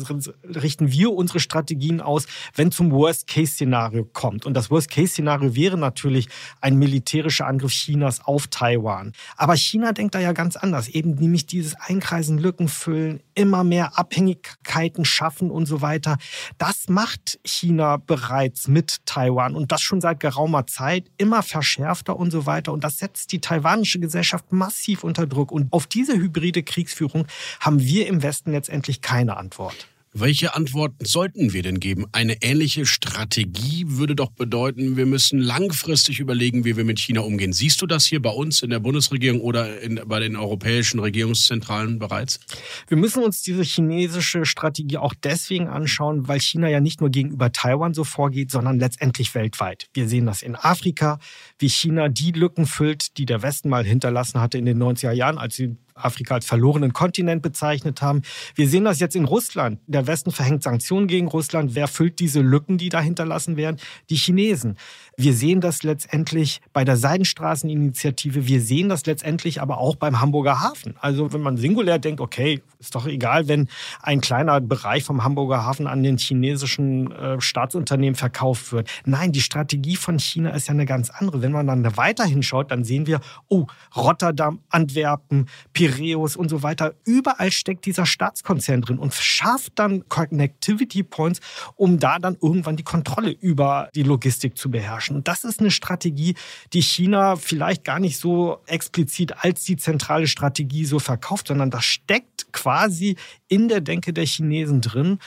richten 0.58 0.94
wir 0.94 1.12
unsere 1.12 1.42
Strategien 1.42 2.00
aus, 2.00 2.28
wenn 2.56 2.72
zum 2.72 2.92
Worst-Case-Szenario 2.92 4.06
kommt. 4.06 4.46
Und 4.46 4.54
das 4.54 4.72
Worst-Case-Szenario 4.72 5.54
wäre 5.56 5.78
natürlich 5.78 6.30
ein 6.62 6.78
militärischer 6.78 7.46
Angriff 7.46 7.74
Chinas 7.74 8.26
auf 8.26 8.48
Taiwan. 8.48 9.12
Aber 9.36 9.58
China 9.58 9.92
denkt 9.92 10.16
da 10.16 10.20
ja 10.22 10.32
ganz 10.32 10.56
anders. 10.56 10.88
Eben 10.88 11.16
nämlich 11.16 11.46
dieses 11.46 11.76
Einkreisen, 11.76 12.38
Lücken 12.38 12.70
füllen, 12.70 13.20
immer 13.36 13.49
mehr 13.64 13.98
Abhängigkeiten 13.98 15.06
schaffen 15.06 15.52
und 15.52 15.66
so 15.66 15.82
weiter. 15.82 16.18
Das 16.58 16.88
macht 16.88 17.40
China 17.44 17.98
bereits 17.98 18.68
mit 18.68 19.06
Taiwan 19.06 19.56
und 19.56 19.72
das 19.72 19.82
schon 19.82 20.02
seit 20.02 20.20
geraumer 20.20 20.68
Zeit, 20.68 21.10
immer 21.18 21.44
verschärfter 21.44 22.18
und 22.18 22.32
so 22.32 22.46
weiter. 22.46 22.72
Und 22.74 22.84
das 22.84 22.98
setzt 22.98 23.32
die 23.32 23.42
taiwanische 23.42 24.00
Gesellschaft 24.00 24.52
massiv 24.52 25.04
unter 25.04 25.28
Druck. 25.28 25.52
Und 25.52 25.72
auf 25.74 25.88
diese 25.88 26.14
hybride 26.14 26.64
Kriegsführung 26.64 27.28
haben 27.60 27.80
wir 27.80 28.08
im 28.08 28.24
Westen 28.24 28.52
letztendlich 28.52 29.02
keine 29.02 29.38
Antwort. 29.38 29.88
Welche 30.22 30.54
Antworten 30.54 31.06
sollten 31.06 31.54
wir 31.54 31.64
denn 31.64 31.80
geben? 31.80 32.06
Eine 32.12 32.42
ähnliche 32.42 32.86
Strategie 32.86 33.86
würde 33.88 34.16
doch 34.16 34.32
bedeuten, 34.32 34.98
wir 34.98 35.06
müssen 35.06 35.40
langfristig 35.40 36.20
überlegen, 36.20 36.66
wie 36.66 36.76
wir 36.76 36.84
mit 36.84 37.00
China 37.00 37.22
umgehen. 37.22 37.54
Siehst 37.54 37.82
du 37.82 37.86
das 37.86 38.06
hier 38.06 38.22
bei 38.22 38.30
uns 38.30 38.62
in 38.62 38.70
der 38.70 38.80
Bundesregierung 38.80 39.40
oder 39.40 39.80
in, 39.80 40.02
bei 40.06 40.20
den 40.20 40.36
europäischen 40.36 41.00
Regierungszentralen 41.00 42.00
bereits? 42.00 42.42
Wir 42.90 42.98
müssen 42.98 43.24
uns 43.24 43.44
diese 43.44 43.64
chinesische 43.64 44.46
Strategie 44.46 44.98
auch 44.98 45.14
deswegen 45.14 45.70
anschauen, 45.70 46.28
weil 46.28 46.42
China 46.42 46.68
ja 46.68 46.82
nicht 46.82 47.00
nur 47.00 47.12
gegenüber 47.12 47.54
Taiwan 47.54 47.94
so 47.94 48.04
vorgeht, 48.04 48.52
sondern 48.52 48.78
letztendlich 48.78 49.34
weltweit. 49.36 49.88
Wir 49.94 50.10
sehen 50.10 50.26
das 50.26 50.42
in 50.42 50.58
Afrika, 50.58 51.20
wie 51.60 51.70
China 51.70 52.10
die 52.10 52.34
Lücken 52.34 52.66
füllt, 52.66 53.18
die 53.18 53.26
der 53.26 53.42
Westen 53.42 53.70
mal 53.70 53.86
hinterlassen 53.86 54.42
hatte 54.42 54.58
in 54.58 54.66
den 54.66 54.84
90er 54.84 55.14
Jahren, 55.14 55.38
als 55.38 55.56
sie 55.56 55.78
Afrika 56.04 56.36
als 56.36 56.46
verlorenen 56.46 56.94
Kontinent 56.94 57.42
bezeichnet 57.42 58.02
haben. 58.02 58.22
Wir 58.56 58.68
sehen 58.68 58.86
das 58.86 59.00
jetzt 59.00 59.16
in 59.16 59.26
Russland. 59.26 59.80
Der 59.88 60.08
Westen 60.08 60.32
verhängt 60.32 60.64
Sanktionen 60.64 61.08
gegen 61.08 61.28
Russland. 61.28 61.76
Wer 61.76 61.88
füllt 61.88 62.20
diese 62.20 62.42
Lücken, 62.42 62.78
die 62.78 62.90
da 62.90 63.02
hinterlassen 63.02 63.58
werden? 63.58 63.78
Die 64.10 64.16
Chinesen. 64.16 64.78
Wir 65.18 65.34
sehen 65.34 65.62
das 65.62 65.84
letztendlich 65.84 66.62
bei 66.74 66.84
der 66.84 66.98
Seidenstraßeninitiative. 66.98 68.48
Wir 68.48 68.62
sehen 68.62 68.90
das 68.90 69.06
letztendlich 69.06 69.62
aber 69.62 69.78
auch 69.78 69.96
beim 69.96 70.22
Hamburger 70.22 70.62
Hafen. 70.62 70.96
Also 71.00 71.34
wenn 71.34 71.42
man 71.42 71.58
singulär 71.58 72.00
denkt, 72.00 72.22
okay, 72.22 72.62
ist 72.80 72.96
doch 72.96 73.06
egal, 73.06 73.48
wenn 73.48 73.68
ein 74.02 74.22
kleiner 74.22 74.62
Bereich 74.62 75.04
vom 75.04 75.24
Hamburger 75.24 75.66
Hafen 75.66 75.88
an 75.88 76.04
den 76.04 76.18
chinesischen 76.18 77.12
äh, 77.12 77.42
Staatsunternehmen 77.42 78.16
verkauft 78.16 78.72
wird. 78.72 78.90
Nein, 79.06 79.32
die 79.32 79.42
Strategie 79.42 79.96
von 79.96 80.20
China 80.20 80.52
ist 80.52 80.68
ja 80.68 80.74
eine 80.74 80.86
ganz 80.86 81.10
andere. 81.10 81.42
Wenn 81.42 81.52
man 81.52 81.68
dann 81.68 81.84
da 81.84 81.98
weiter 81.98 82.26
hinschaut, 82.26 82.72
dann 82.72 82.84
sehen 82.84 83.06
wir, 83.08 83.20
oh, 83.48 83.68
Rotterdam, 83.96 84.60
Antwerpen, 84.70 85.48
Piräus 85.92 86.36
und 86.36 86.50
so 86.50 86.64
weiter. 86.64 86.94
Überall 87.06 87.52
steckt 87.52 87.86
dieser 87.86 88.06
Staatskonzern 88.06 88.82
drin 88.82 89.00
und 89.00 89.14
schafft 89.14 89.74
dann 89.76 90.08
Connectivity 90.10 91.04
Points, 91.04 91.40
um 91.76 92.00
da 92.00 92.20
dann 92.20 92.38
irgendwann 92.42 92.76
die 92.76 92.84
Kontrolle 92.84 93.32
über 93.32 93.90
die 93.96 94.04
Logistik 94.04 94.58
zu 94.58 94.70
beherrschen. 94.70 95.16
Und 95.16 95.28
das 95.28 95.44
ist 95.44 95.60
eine 95.60 95.72
Strategie, 95.72 96.36
die 96.74 96.82
China 96.82 97.36
vielleicht 97.36 97.84
gar 97.84 98.00
nicht 98.00 98.18
so 98.18 98.60
explizit 98.68 99.44
als 99.44 99.64
die 99.64 99.78
zentrale 99.78 100.28
Strategie 100.28 100.86
so 100.86 101.00
verkauft, 101.00 101.48
sondern 101.48 101.72
das 101.72 101.86
steckt 101.86 102.52
quasi 102.52 103.16
in 103.48 103.68
der 103.68 103.82
Denke 103.82 104.14
der 104.14 104.26
Chinesen 104.26 104.82
drin. 104.82 105.20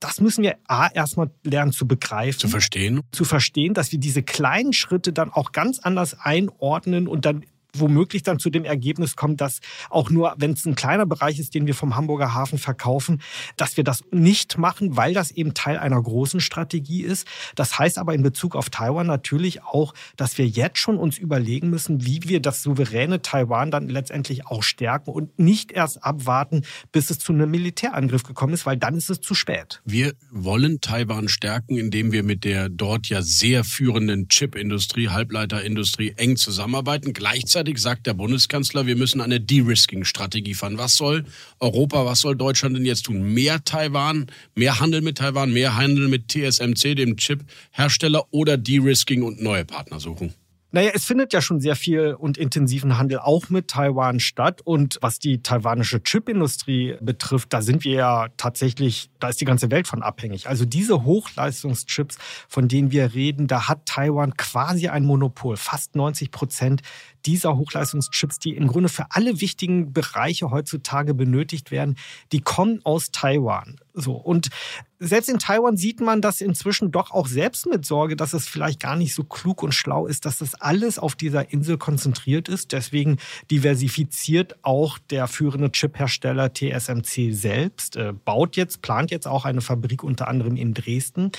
Das 0.00 0.20
müssen 0.20 0.42
wir 0.42 0.56
A, 0.66 0.88
erstmal 0.88 1.30
lernen 1.42 1.72
zu 1.72 1.86
begreifen. 1.86 2.38
Zu 2.38 2.48
verstehen. 2.48 3.00
Zu 3.12 3.24
verstehen, 3.24 3.74
dass 3.74 3.92
wir 3.92 3.98
diese 3.98 4.22
kleinen 4.22 4.72
Schritte 4.72 5.12
dann 5.12 5.30
auch 5.30 5.52
ganz 5.52 5.78
anders 5.78 6.18
einordnen 6.20 7.06
und 7.06 7.24
dann 7.24 7.44
womöglich 7.74 8.22
dann 8.22 8.38
zu 8.38 8.50
dem 8.50 8.64
Ergebnis 8.64 9.16
kommen, 9.16 9.36
dass 9.36 9.60
auch 9.88 10.10
nur, 10.10 10.34
wenn 10.36 10.52
es 10.52 10.64
ein 10.66 10.74
kleiner 10.74 11.06
Bereich 11.06 11.38
ist, 11.38 11.54
den 11.54 11.66
wir 11.66 11.74
vom 11.74 11.96
Hamburger 11.96 12.34
Hafen 12.34 12.58
verkaufen, 12.58 13.20
dass 13.56 13.76
wir 13.76 13.84
das 13.84 14.02
nicht 14.10 14.58
machen, 14.58 14.96
weil 14.96 15.14
das 15.14 15.30
eben 15.30 15.54
Teil 15.54 15.78
einer 15.78 16.00
großen 16.00 16.40
Strategie 16.40 17.02
ist. 17.02 17.26
Das 17.54 17.78
heißt 17.78 17.98
aber 17.98 18.14
in 18.14 18.22
Bezug 18.22 18.56
auf 18.56 18.70
Taiwan 18.70 19.06
natürlich 19.06 19.62
auch, 19.62 19.94
dass 20.16 20.38
wir 20.38 20.46
jetzt 20.46 20.78
schon 20.78 20.96
uns 20.96 21.18
überlegen 21.18 21.70
müssen, 21.70 22.04
wie 22.04 22.20
wir 22.24 22.40
das 22.40 22.62
souveräne 22.62 23.22
Taiwan 23.22 23.70
dann 23.70 23.88
letztendlich 23.88 24.46
auch 24.46 24.62
stärken 24.62 25.10
und 25.10 25.38
nicht 25.38 25.72
erst 25.72 26.04
abwarten, 26.04 26.62
bis 26.92 27.10
es 27.10 27.18
zu 27.18 27.32
einem 27.32 27.50
Militärangriff 27.50 28.22
gekommen 28.22 28.54
ist, 28.54 28.66
weil 28.66 28.76
dann 28.76 28.96
ist 28.96 29.10
es 29.10 29.20
zu 29.20 29.34
spät. 29.34 29.80
Wir 29.84 30.14
wollen 30.30 30.80
Taiwan 30.80 31.28
stärken, 31.28 31.76
indem 31.76 32.12
wir 32.12 32.22
mit 32.22 32.44
der 32.44 32.68
dort 32.68 33.08
ja 33.08 33.22
sehr 33.22 33.64
führenden 33.64 34.28
Chipindustrie, 34.28 35.08
Halbleiterindustrie 35.08 36.14
eng 36.16 36.36
zusammenarbeiten. 36.36 37.12
Gleichzeitig 37.12 37.59
Gleichzeitig 37.60 37.82
sagt 37.82 38.06
der 38.06 38.14
Bundeskanzler, 38.14 38.86
wir 38.86 38.96
müssen 38.96 39.20
eine 39.20 39.38
De-Risking-Strategie 39.38 40.54
fahren. 40.54 40.78
Was 40.78 40.96
soll 40.96 41.26
Europa, 41.58 42.06
was 42.06 42.20
soll 42.20 42.34
Deutschland 42.34 42.74
denn 42.74 42.86
jetzt 42.86 43.02
tun? 43.02 43.34
Mehr 43.34 43.62
Taiwan, 43.62 44.28
mehr 44.54 44.80
Handel 44.80 45.02
mit 45.02 45.18
Taiwan, 45.18 45.52
mehr 45.52 45.76
Handel 45.76 46.08
mit 46.08 46.28
TSMC, 46.28 46.94
dem 46.94 47.18
Chip-Hersteller 47.18 48.24
oder 48.30 48.56
De-Risking 48.56 49.22
und 49.22 49.42
neue 49.42 49.66
Partner 49.66 50.00
suchen? 50.00 50.32
Naja, 50.72 50.92
es 50.94 51.04
findet 51.04 51.32
ja 51.32 51.42
schon 51.42 51.60
sehr 51.60 51.74
viel 51.74 52.14
und 52.14 52.38
intensiven 52.38 52.96
Handel 52.96 53.18
auch 53.18 53.48
mit 53.50 53.66
Taiwan 53.66 54.20
statt. 54.20 54.60
Und 54.62 54.98
was 55.00 55.18
die 55.18 55.42
taiwanische 55.42 56.00
Chipindustrie 56.00 56.96
betrifft, 57.00 57.52
da 57.52 57.60
sind 57.60 57.82
wir 57.82 57.94
ja 57.94 58.28
tatsächlich, 58.36 59.10
da 59.18 59.30
ist 59.30 59.40
die 59.40 59.44
ganze 59.44 59.72
Welt 59.72 59.88
von 59.88 60.02
abhängig. 60.04 60.48
Also 60.48 60.64
diese 60.64 61.04
Hochleistungschips, 61.04 62.18
von 62.48 62.68
denen 62.68 62.92
wir 62.92 63.14
reden, 63.14 63.48
da 63.48 63.66
hat 63.66 63.84
Taiwan 63.86 64.36
quasi 64.36 64.86
ein 64.86 65.04
Monopol. 65.04 65.56
Fast 65.56 65.96
90 65.96 66.30
Prozent 66.30 66.82
dieser 67.26 67.56
Hochleistungschips, 67.56 68.38
die 68.38 68.56
im 68.56 68.66
Grunde 68.66 68.88
für 68.88 69.06
alle 69.10 69.40
wichtigen 69.40 69.92
Bereiche 69.92 70.50
heutzutage 70.50 71.14
benötigt 71.14 71.70
werden, 71.70 71.96
die 72.32 72.40
kommen 72.40 72.80
aus 72.84 73.10
Taiwan. 73.10 73.80
So. 73.94 74.14
Und 74.14 74.50
selbst 74.98 75.28
in 75.28 75.38
Taiwan 75.38 75.76
sieht 75.76 76.00
man 76.00 76.20
das 76.20 76.40
inzwischen 76.40 76.90
doch 76.90 77.10
auch 77.10 77.26
selbst 77.26 77.66
mit 77.66 77.86
Sorge, 77.86 78.16
dass 78.16 78.34
es 78.34 78.46
vielleicht 78.46 78.80
gar 78.80 78.96
nicht 78.96 79.14
so 79.14 79.24
klug 79.24 79.62
und 79.62 79.72
schlau 79.72 80.06
ist, 80.06 80.26
dass 80.26 80.38
das 80.38 80.54
alles 80.54 80.98
auf 80.98 81.16
dieser 81.16 81.52
Insel 81.52 81.78
konzentriert 81.78 82.48
ist. 82.48 82.72
Deswegen 82.72 83.16
diversifiziert 83.50 84.56
auch 84.62 84.98
der 84.98 85.26
führende 85.26 85.72
Chiphersteller 85.72 86.52
TSMC 86.52 87.32
selbst, 87.32 87.96
äh, 87.96 88.12
baut 88.12 88.56
jetzt, 88.56 88.82
plant 88.82 89.10
jetzt 89.10 89.26
auch 89.26 89.44
eine 89.44 89.62
Fabrik 89.62 90.04
unter 90.04 90.28
anderem 90.28 90.56
in 90.56 90.74
Dresden. 90.74 91.32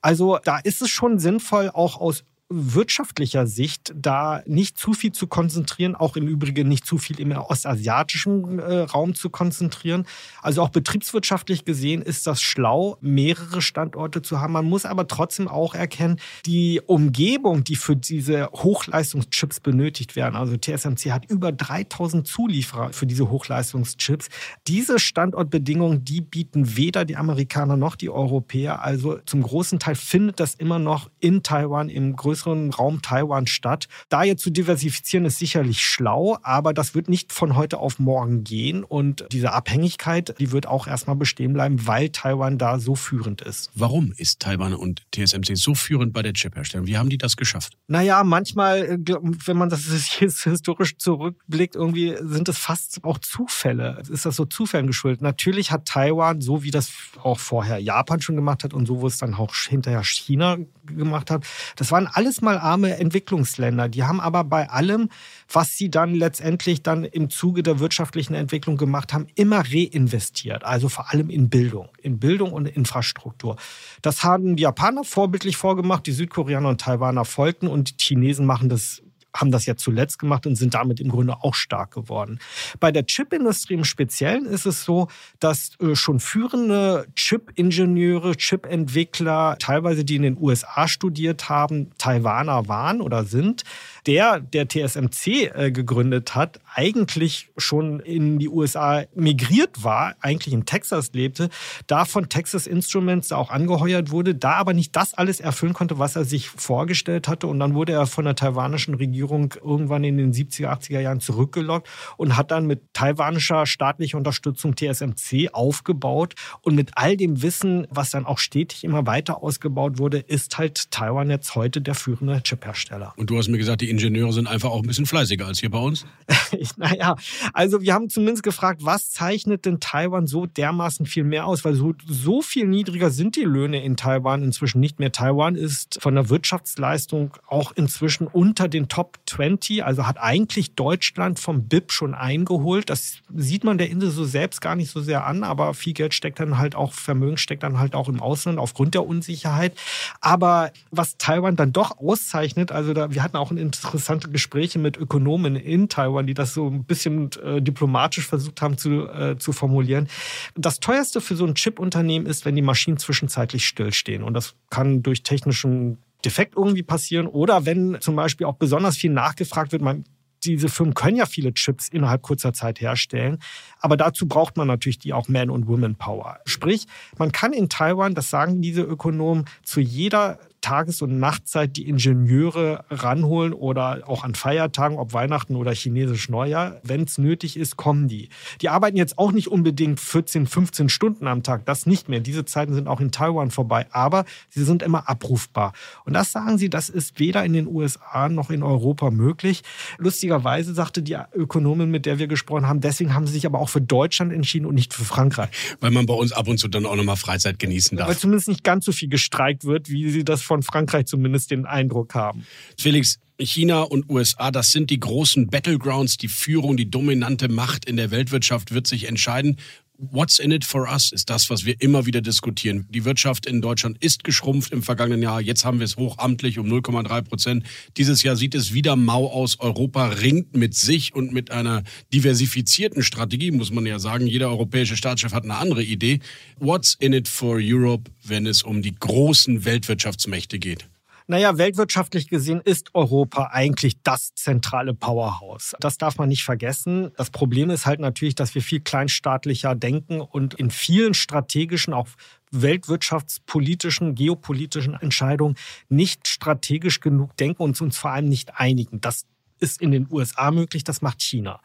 Also 0.00 0.38
da 0.42 0.58
ist 0.58 0.82
es 0.82 0.88
schon 0.88 1.18
sinnvoll, 1.18 1.70
auch 1.72 2.00
aus 2.00 2.24
wirtschaftlicher 2.52 3.46
Sicht 3.46 3.92
da 3.96 4.42
nicht 4.46 4.78
zu 4.78 4.92
viel 4.92 5.12
zu 5.12 5.26
konzentrieren, 5.26 5.94
auch 5.94 6.16
im 6.16 6.28
Übrigen 6.28 6.68
nicht 6.68 6.86
zu 6.86 6.98
viel 6.98 7.18
im 7.20 7.32
ostasiatischen 7.32 8.58
äh, 8.58 8.78
Raum 8.80 9.14
zu 9.14 9.30
konzentrieren. 9.30 10.06
Also 10.42 10.62
auch 10.62 10.68
betriebswirtschaftlich 10.68 11.64
gesehen 11.64 12.02
ist 12.02 12.26
das 12.26 12.42
schlau, 12.42 12.98
mehrere 13.00 13.62
Standorte 13.62 14.22
zu 14.22 14.40
haben. 14.40 14.52
Man 14.52 14.66
muss 14.66 14.84
aber 14.84 15.06
trotzdem 15.06 15.48
auch 15.48 15.74
erkennen, 15.74 16.18
die 16.46 16.80
Umgebung, 16.84 17.64
die 17.64 17.76
für 17.76 17.96
diese 17.96 18.48
Hochleistungschips 18.52 19.60
benötigt 19.60 20.16
werden, 20.16 20.36
also 20.36 20.56
TSMC 20.56 21.12
hat 21.12 21.24
über 21.30 21.52
3000 21.52 22.26
Zulieferer 22.26 22.92
für 22.92 23.06
diese 23.06 23.30
Hochleistungschips. 23.30 24.28
Diese 24.66 24.98
Standortbedingungen, 24.98 26.04
die 26.04 26.20
bieten 26.20 26.76
weder 26.76 27.04
die 27.04 27.16
Amerikaner 27.16 27.76
noch 27.76 27.96
die 27.96 28.10
Europäer. 28.10 28.82
Also 28.82 29.18
zum 29.26 29.42
großen 29.42 29.78
Teil 29.78 29.94
findet 29.94 30.40
das 30.40 30.54
immer 30.54 30.78
noch 30.78 31.10
in 31.20 31.42
Taiwan 31.42 31.88
im 31.88 32.16
größeren 32.16 32.41
größeren 32.42 32.70
Raum 32.70 33.02
Taiwan 33.02 33.46
statt. 33.46 33.88
Da 34.08 34.24
jetzt 34.24 34.42
zu 34.42 34.50
diversifizieren 34.50 35.24
ist 35.24 35.38
sicherlich 35.38 35.80
schlau, 35.80 36.38
aber 36.42 36.74
das 36.74 36.94
wird 36.94 37.08
nicht 37.08 37.32
von 37.32 37.56
heute 37.56 37.78
auf 37.78 37.98
morgen 37.98 38.44
gehen. 38.44 38.84
Und 38.84 39.26
diese 39.32 39.52
Abhängigkeit, 39.52 40.34
die 40.38 40.52
wird 40.52 40.66
auch 40.66 40.86
erstmal 40.86 41.16
bestehen 41.16 41.52
bleiben, 41.52 41.86
weil 41.86 42.10
Taiwan 42.10 42.58
da 42.58 42.78
so 42.78 42.94
führend 42.94 43.42
ist. 43.42 43.70
Warum 43.74 44.12
ist 44.16 44.40
Taiwan 44.40 44.74
und 44.74 45.02
TSMC 45.12 45.56
so 45.56 45.74
führend 45.74 46.12
bei 46.12 46.22
der 46.22 46.32
Chipherstellung? 46.32 46.86
Wie 46.86 46.98
haben 46.98 47.08
die 47.08 47.18
das 47.18 47.36
geschafft? 47.36 47.76
Naja, 47.86 48.24
manchmal, 48.24 48.82
äh, 48.82 48.98
wenn 49.44 49.56
man 49.56 49.68
das 49.68 49.84
historisch 49.84 50.96
zurückblickt, 50.98 51.74
irgendwie 51.74 52.16
sind 52.20 52.48
es 52.48 52.58
fast 52.58 53.04
auch 53.04 53.18
Zufälle. 53.18 54.02
Ist 54.10 54.26
das 54.26 54.36
so 54.36 54.44
Zufällen 54.44 54.86
geschuldet? 54.86 55.22
Natürlich 55.22 55.70
hat 55.70 55.86
Taiwan, 55.86 56.40
so 56.40 56.62
wie 56.62 56.70
das 56.70 56.90
auch 57.22 57.38
vorher 57.38 57.78
Japan 57.78 58.20
schon 58.20 58.36
gemacht 58.36 58.64
hat 58.64 58.74
und 58.74 58.86
so, 58.86 59.00
wo 59.00 59.06
es 59.06 59.18
dann 59.18 59.34
auch 59.34 59.54
hinterher 59.54 60.02
China 60.04 60.58
gemacht 60.86 61.30
hat, 61.30 61.44
das 61.76 61.90
waren 61.90 62.06
alles 62.06 62.40
mal 62.40 62.58
arme 62.58 62.96
Entwicklungsländer. 62.98 63.88
Die 63.88 64.04
haben 64.04 64.20
aber 64.20 64.44
bei 64.44 64.68
allem, 64.70 65.08
was 65.50 65.76
sie 65.76 65.90
dann 65.90 66.14
letztendlich 66.14 66.82
dann 66.82 67.04
im 67.04 67.30
Zuge 67.30 67.62
der 67.62 67.78
wirtschaftlichen 67.78 68.34
Entwicklung 68.34 68.76
gemacht 68.76 69.12
haben, 69.12 69.26
immer 69.34 69.62
reinvestiert. 69.66 70.64
Also 70.64 70.88
vor 70.88 71.12
allem 71.12 71.30
in 71.30 71.48
Bildung, 71.48 71.88
in 72.02 72.18
Bildung 72.18 72.52
und 72.52 72.66
Infrastruktur. 72.66 73.56
Das 74.02 74.24
haben 74.24 74.56
die 74.56 74.62
Japaner 74.62 75.04
vorbildlich 75.04 75.56
vorgemacht, 75.56 76.06
die 76.06 76.12
Südkoreaner 76.12 76.68
und 76.68 76.80
Taiwaner 76.80 77.24
folgten 77.24 77.68
und 77.68 78.00
die 78.00 78.04
Chinesen 78.04 78.46
machen 78.46 78.68
das 78.68 79.02
haben 79.34 79.50
das 79.50 79.66
ja 79.66 79.76
zuletzt 79.76 80.18
gemacht 80.18 80.46
und 80.46 80.56
sind 80.56 80.74
damit 80.74 81.00
im 81.00 81.08
Grunde 81.08 81.36
auch 81.42 81.54
stark 81.54 81.92
geworden. 81.92 82.38
Bei 82.80 82.92
der 82.92 83.06
Chipindustrie 83.06 83.74
im 83.74 83.84
Speziellen 83.84 84.46
ist 84.46 84.66
es 84.66 84.84
so, 84.84 85.08
dass 85.40 85.70
äh, 85.80 85.94
schon 85.94 86.20
führende 86.20 87.06
Chip-Ingenieure, 87.16 88.36
Chip-Entwickler, 88.36 89.56
teilweise 89.58 90.04
die 90.04 90.16
in 90.16 90.22
den 90.22 90.38
USA 90.38 90.86
studiert 90.86 91.48
haben, 91.48 91.90
Taiwaner 91.98 92.68
waren 92.68 93.00
oder 93.00 93.24
sind. 93.24 93.62
Der, 94.06 94.40
der 94.40 94.68
TSMC 94.68 95.50
äh, 95.54 95.70
gegründet 95.70 96.34
hat, 96.34 96.60
eigentlich 96.74 97.50
schon 97.56 98.00
in 98.00 98.38
die 98.38 98.48
USA 98.48 99.04
migriert 99.14 99.84
war, 99.84 100.14
eigentlich 100.20 100.52
in 100.52 100.66
Texas 100.66 101.12
lebte, 101.12 101.48
da 101.86 102.04
von 102.04 102.28
Texas 102.28 102.66
Instruments 102.66 103.32
auch 103.32 103.50
angeheuert 103.50 104.10
wurde, 104.10 104.34
da 104.34 104.54
aber 104.54 104.74
nicht 104.74 104.94
das 104.96 105.14
alles 105.14 105.40
erfüllen 105.40 105.72
konnte, 105.72 105.98
was 105.98 106.16
er 106.16 106.24
sich 106.24 106.48
vorgestellt 106.48 107.28
hatte. 107.28 107.46
Und 107.46 107.60
dann 107.60 107.74
wurde 107.74 107.92
er 107.92 108.06
von 108.06 108.24
der 108.24 108.34
taiwanischen 108.34 108.94
Regierung 108.94 109.21
Regierung 109.22 109.54
irgendwann 109.62 110.04
in 110.04 110.18
den 110.18 110.32
70er, 110.32 110.68
80er 110.68 111.00
Jahren 111.00 111.20
zurückgelockt 111.20 111.88
und 112.16 112.36
hat 112.36 112.50
dann 112.50 112.66
mit 112.66 112.82
taiwanischer 112.92 113.66
staatlicher 113.66 114.18
Unterstützung 114.18 114.74
TSMC 114.74 115.50
aufgebaut. 115.52 116.34
Und 116.62 116.74
mit 116.74 116.90
all 116.94 117.16
dem 117.16 117.42
Wissen, 117.42 117.86
was 117.90 118.10
dann 118.10 118.26
auch 118.26 118.38
stetig 118.38 118.84
immer 118.84 119.06
weiter 119.06 119.42
ausgebaut 119.42 119.98
wurde, 119.98 120.18
ist 120.18 120.58
halt 120.58 120.90
Taiwan 120.90 121.30
jetzt 121.30 121.54
heute 121.54 121.80
der 121.80 121.94
führende 121.94 122.42
Chiphersteller. 122.42 123.12
Und 123.16 123.30
du 123.30 123.38
hast 123.38 123.48
mir 123.48 123.58
gesagt, 123.58 123.80
die 123.80 123.90
Ingenieure 123.90 124.32
sind 124.32 124.48
einfach 124.48 124.70
auch 124.70 124.82
ein 124.82 124.86
bisschen 124.86 125.06
fleißiger 125.06 125.46
als 125.46 125.60
hier 125.60 125.70
bei 125.70 125.78
uns? 125.78 126.04
naja, 126.76 127.16
also 127.52 127.80
wir 127.80 127.94
haben 127.94 128.10
zumindest 128.10 128.42
gefragt, 128.42 128.80
was 128.84 129.10
zeichnet 129.10 129.64
denn 129.64 129.78
Taiwan 129.80 130.26
so 130.26 130.46
dermaßen 130.46 131.06
viel 131.06 131.24
mehr 131.24 131.46
aus? 131.46 131.64
Weil 131.64 131.74
so, 131.74 131.94
so 132.06 132.42
viel 132.42 132.66
niedriger 132.66 133.10
sind 133.10 133.36
die 133.36 133.44
Löhne 133.44 133.84
in 133.84 133.96
Taiwan 133.96 134.42
inzwischen 134.42 134.80
nicht 134.80 134.98
mehr. 134.98 135.12
Taiwan 135.12 135.54
ist 135.54 135.98
von 136.00 136.14
der 136.14 136.28
Wirtschaftsleistung 136.28 137.34
auch 137.46 137.72
inzwischen 137.72 138.26
unter 138.26 138.68
den 138.68 138.88
Top 138.88 139.11
20, 139.26 139.84
also 139.84 140.06
hat 140.06 140.18
eigentlich 140.18 140.74
Deutschland 140.74 141.38
vom 141.38 141.68
BIP 141.68 141.92
schon 141.92 142.14
eingeholt. 142.14 142.90
Das 142.90 143.18
sieht 143.34 143.64
man 143.64 143.78
der 143.78 143.88
Insel 143.90 144.10
so 144.10 144.24
selbst 144.24 144.60
gar 144.60 144.76
nicht 144.76 144.90
so 144.90 145.00
sehr 145.00 145.26
an, 145.26 145.44
aber 145.44 145.74
viel 145.74 145.92
Geld 145.92 146.14
steckt 146.14 146.40
dann 146.40 146.58
halt 146.58 146.74
auch, 146.74 146.92
Vermögen 146.92 147.36
steckt 147.36 147.62
dann 147.62 147.78
halt 147.78 147.94
auch 147.94 148.08
im 148.08 148.20
Ausland 148.20 148.58
aufgrund 148.58 148.94
der 148.94 149.06
Unsicherheit. 149.06 149.76
Aber 150.20 150.72
was 150.90 151.16
Taiwan 151.16 151.56
dann 151.56 151.72
doch 151.72 151.98
auszeichnet, 151.98 152.72
also 152.72 152.92
da, 152.92 153.12
wir 153.12 153.22
hatten 153.22 153.36
auch 153.36 153.50
interessante 153.50 154.28
Gespräche 154.30 154.78
mit 154.78 154.96
Ökonomen 154.96 155.56
in 155.56 155.88
Taiwan, 155.88 156.26
die 156.26 156.34
das 156.34 156.54
so 156.54 156.68
ein 156.68 156.84
bisschen 156.84 157.30
äh, 157.42 157.62
diplomatisch 157.62 158.26
versucht 158.26 158.60
haben 158.62 158.76
zu, 158.76 159.08
äh, 159.08 159.38
zu 159.38 159.52
formulieren. 159.52 160.08
Das 160.54 160.80
teuerste 160.80 161.20
für 161.20 161.36
so 161.36 161.46
ein 161.46 161.54
Chip-Unternehmen 161.54 162.26
ist, 162.26 162.44
wenn 162.44 162.56
die 162.56 162.62
Maschinen 162.62 162.98
zwischenzeitlich 162.98 163.66
stillstehen. 163.66 164.22
Und 164.22 164.34
das 164.34 164.54
kann 164.70 165.02
durch 165.02 165.22
technischen 165.22 165.98
Defekt 166.24 166.54
irgendwie 166.56 166.82
passieren 166.82 167.26
oder 167.26 167.66
wenn 167.66 167.98
zum 168.00 168.16
Beispiel 168.16 168.46
auch 168.46 168.56
besonders 168.56 168.96
viel 168.96 169.10
nachgefragt 169.10 169.72
wird, 169.72 169.82
man 169.82 170.04
diese 170.44 170.68
Firmen 170.68 170.94
können 170.94 171.16
ja 171.16 171.26
viele 171.26 171.54
Chips 171.54 171.88
innerhalb 171.88 172.22
kurzer 172.22 172.52
Zeit 172.52 172.80
herstellen, 172.80 173.38
aber 173.78 173.96
dazu 173.96 174.26
braucht 174.26 174.56
man 174.56 174.66
natürlich 174.66 174.98
die 174.98 175.12
auch 175.12 175.28
Man- 175.28 175.50
und 175.50 175.68
Women-Power. 175.68 176.40
Sprich, 176.46 176.86
man 177.18 177.32
kann 177.32 177.52
in 177.52 177.68
Taiwan, 177.68 178.14
das 178.14 178.30
sagen 178.30 178.60
diese 178.60 178.82
Ökonomen, 178.82 179.44
zu 179.62 179.80
jeder 179.80 180.38
Tages- 180.62 181.02
und 181.02 181.18
Nachtzeit 181.18 181.76
die 181.76 181.88
Ingenieure 181.88 182.84
ranholen 182.88 183.52
oder 183.52 184.04
auch 184.06 184.24
an 184.24 184.34
Feiertagen, 184.34 184.96
ob 184.96 185.12
Weihnachten 185.12 185.56
oder 185.56 185.72
chinesisch 185.72 186.28
Neujahr. 186.28 186.80
Wenn 186.82 187.02
es 187.02 187.18
nötig 187.18 187.56
ist, 187.58 187.76
kommen 187.76 188.08
die. 188.08 188.30
Die 188.62 188.70
arbeiten 188.70 188.96
jetzt 188.96 189.18
auch 189.18 189.32
nicht 189.32 189.48
unbedingt 189.48 190.00
14, 190.00 190.46
15 190.46 190.88
Stunden 190.88 191.26
am 191.26 191.42
Tag, 191.42 191.66
das 191.66 191.84
nicht 191.84 192.08
mehr. 192.08 192.20
Diese 192.20 192.44
Zeiten 192.44 192.72
sind 192.72 192.88
auch 192.88 193.00
in 193.00 193.10
Taiwan 193.10 193.50
vorbei, 193.50 193.86
aber 193.90 194.24
sie 194.48 194.64
sind 194.64 194.82
immer 194.82 195.08
abrufbar. 195.08 195.72
Und 196.04 196.14
das 196.14 196.32
sagen 196.32 196.56
sie, 196.56 196.70
das 196.70 196.88
ist 196.88 197.18
weder 197.18 197.44
in 197.44 197.52
den 197.52 197.66
USA 197.66 198.28
noch 198.28 198.50
in 198.50 198.62
Europa 198.62 199.10
möglich. 199.10 199.62
Lustigerweise 199.98 200.72
sagte 200.74 201.02
die 201.02 201.18
Ökonomin, 201.34 201.90
mit 201.90 202.06
der 202.06 202.18
wir 202.18 202.28
gesprochen 202.28 202.66
haben, 202.68 202.80
deswegen 202.80 203.14
haben 203.14 203.26
sie 203.26 203.34
sich 203.34 203.46
aber 203.46 203.58
auch 203.58 203.68
für 203.68 203.80
Deutschland 203.80 204.32
entschieden 204.32 204.66
und 204.66 204.74
nicht 204.74 204.94
für 204.94 205.04
Frankreich. 205.04 205.50
Weil 205.80 205.90
man 205.90 206.06
bei 206.06 206.14
uns 206.14 206.32
ab 206.32 206.48
und 206.48 206.58
zu 206.58 206.68
dann 206.68 206.86
auch 206.86 206.96
nochmal 206.96 207.16
Freizeit 207.16 207.58
genießen 207.58 207.98
darf. 207.98 208.08
Weil 208.08 208.16
zumindest 208.16 208.48
nicht 208.48 208.64
ganz 208.64 208.84
so 208.84 208.92
viel 208.92 209.08
gestreikt 209.08 209.64
wird, 209.64 209.90
wie 209.90 210.10
sie 210.10 210.24
das 210.24 210.42
von 210.52 210.62
Frankreich 210.62 211.06
zumindest 211.06 211.50
den 211.50 211.64
Eindruck 211.64 212.14
haben. 212.14 212.46
Felix, 212.76 213.18
China 213.38 213.80
und 213.80 214.10
USA, 214.10 214.50
das 214.50 214.70
sind 214.70 214.90
die 214.90 215.00
großen 215.00 215.46
Battlegrounds. 215.46 216.18
Die 216.18 216.28
Führung, 216.28 216.76
die 216.76 216.90
dominante 216.90 217.48
Macht 217.48 217.86
in 217.86 217.96
der 217.96 218.10
Weltwirtschaft 218.10 218.74
wird 218.74 218.86
sich 218.86 219.08
entscheiden. 219.08 219.56
What's 219.98 220.38
in 220.38 220.50
it 220.50 220.64
for 220.64 220.88
us 220.88 221.12
ist 221.12 221.30
das, 221.30 221.48
was 221.50 221.64
wir 221.64 221.80
immer 221.80 222.06
wieder 222.06 222.20
diskutieren. 222.20 222.86
Die 222.90 223.04
Wirtschaft 223.04 223.46
in 223.46 223.60
Deutschland 223.60 224.02
ist 224.02 224.24
geschrumpft 224.24 224.72
im 224.72 224.82
vergangenen 224.82 225.22
Jahr. 225.22 225.40
Jetzt 225.40 225.64
haben 225.64 225.78
wir 225.78 225.84
es 225.84 225.96
hochamtlich 225.96 226.58
um 226.58 226.66
0,3 226.66 227.22
Prozent. 227.22 227.64
Dieses 227.96 228.22
Jahr 228.22 228.34
sieht 228.34 228.54
es 228.54 228.72
wieder 228.72 228.96
mau 228.96 229.28
aus. 229.28 229.60
Europa 229.60 230.08
ringt 230.08 230.56
mit 230.56 230.74
sich 230.74 231.14
und 231.14 231.32
mit 231.32 231.50
einer 231.50 231.84
diversifizierten 232.12 233.02
Strategie, 233.02 233.50
muss 233.50 233.70
man 233.70 233.86
ja 233.86 233.98
sagen. 233.98 234.26
Jeder 234.26 234.48
europäische 234.48 234.96
Staatschef 234.96 235.32
hat 235.32 235.44
eine 235.44 235.56
andere 235.56 235.84
Idee. 235.84 236.20
What's 236.58 236.96
in 236.98 237.12
it 237.12 237.28
for 237.28 237.58
Europe, 237.60 238.10
wenn 238.24 238.46
es 238.46 238.62
um 238.62 238.82
die 238.82 238.94
großen 238.98 239.64
Weltwirtschaftsmächte 239.64 240.58
geht? 240.58 240.88
Naja, 241.32 241.56
weltwirtschaftlich 241.56 242.28
gesehen 242.28 242.60
ist 242.62 242.94
Europa 242.94 243.44
eigentlich 243.52 244.02
das 244.02 244.34
zentrale 244.34 244.92
Powerhouse. 244.92 245.74
Das 245.80 245.96
darf 245.96 246.18
man 246.18 246.28
nicht 246.28 246.44
vergessen. 246.44 247.10
Das 247.16 247.30
Problem 247.30 247.70
ist 247.70 247.86
halt 247.86 248.00
natürlich, 248.00 248.34
dass 248.34 248.54
wir 248.54 248.60
viel 248.60 248.80
kleinstaatlicher 248.80 249.74
denken 249.74 250.20
und 250.20 250.52
in 250.52 250.70
vielen 250.70 251.14
strategischen, 251.14 251.94
auch 251.94 252.08
weltwirtschaftspolitischen, 252.50 254.14
geopolitischen 254.14 254.92
Entscheidungen 254.92 255.56
nicht 255.88 256.28
strategisch 256.28 257.00
genug 257.00 257.34
denken 257.38 257.62
und 257.62 257.80
uns 257.80 257.96
vor 257.96 258.10
allem 258.10 258.28
nicht 258.28 258.58
einigen. 258.58 259.00
Das 259.00 259.24
ist 259.58 259.80
in 259.80 259.90
den 259.90 260.08
USA 260.10 260.50
möglich, 260.50 260.84
das 260.84 261.00
macht 261.00 261.22
China. 261.22 261.60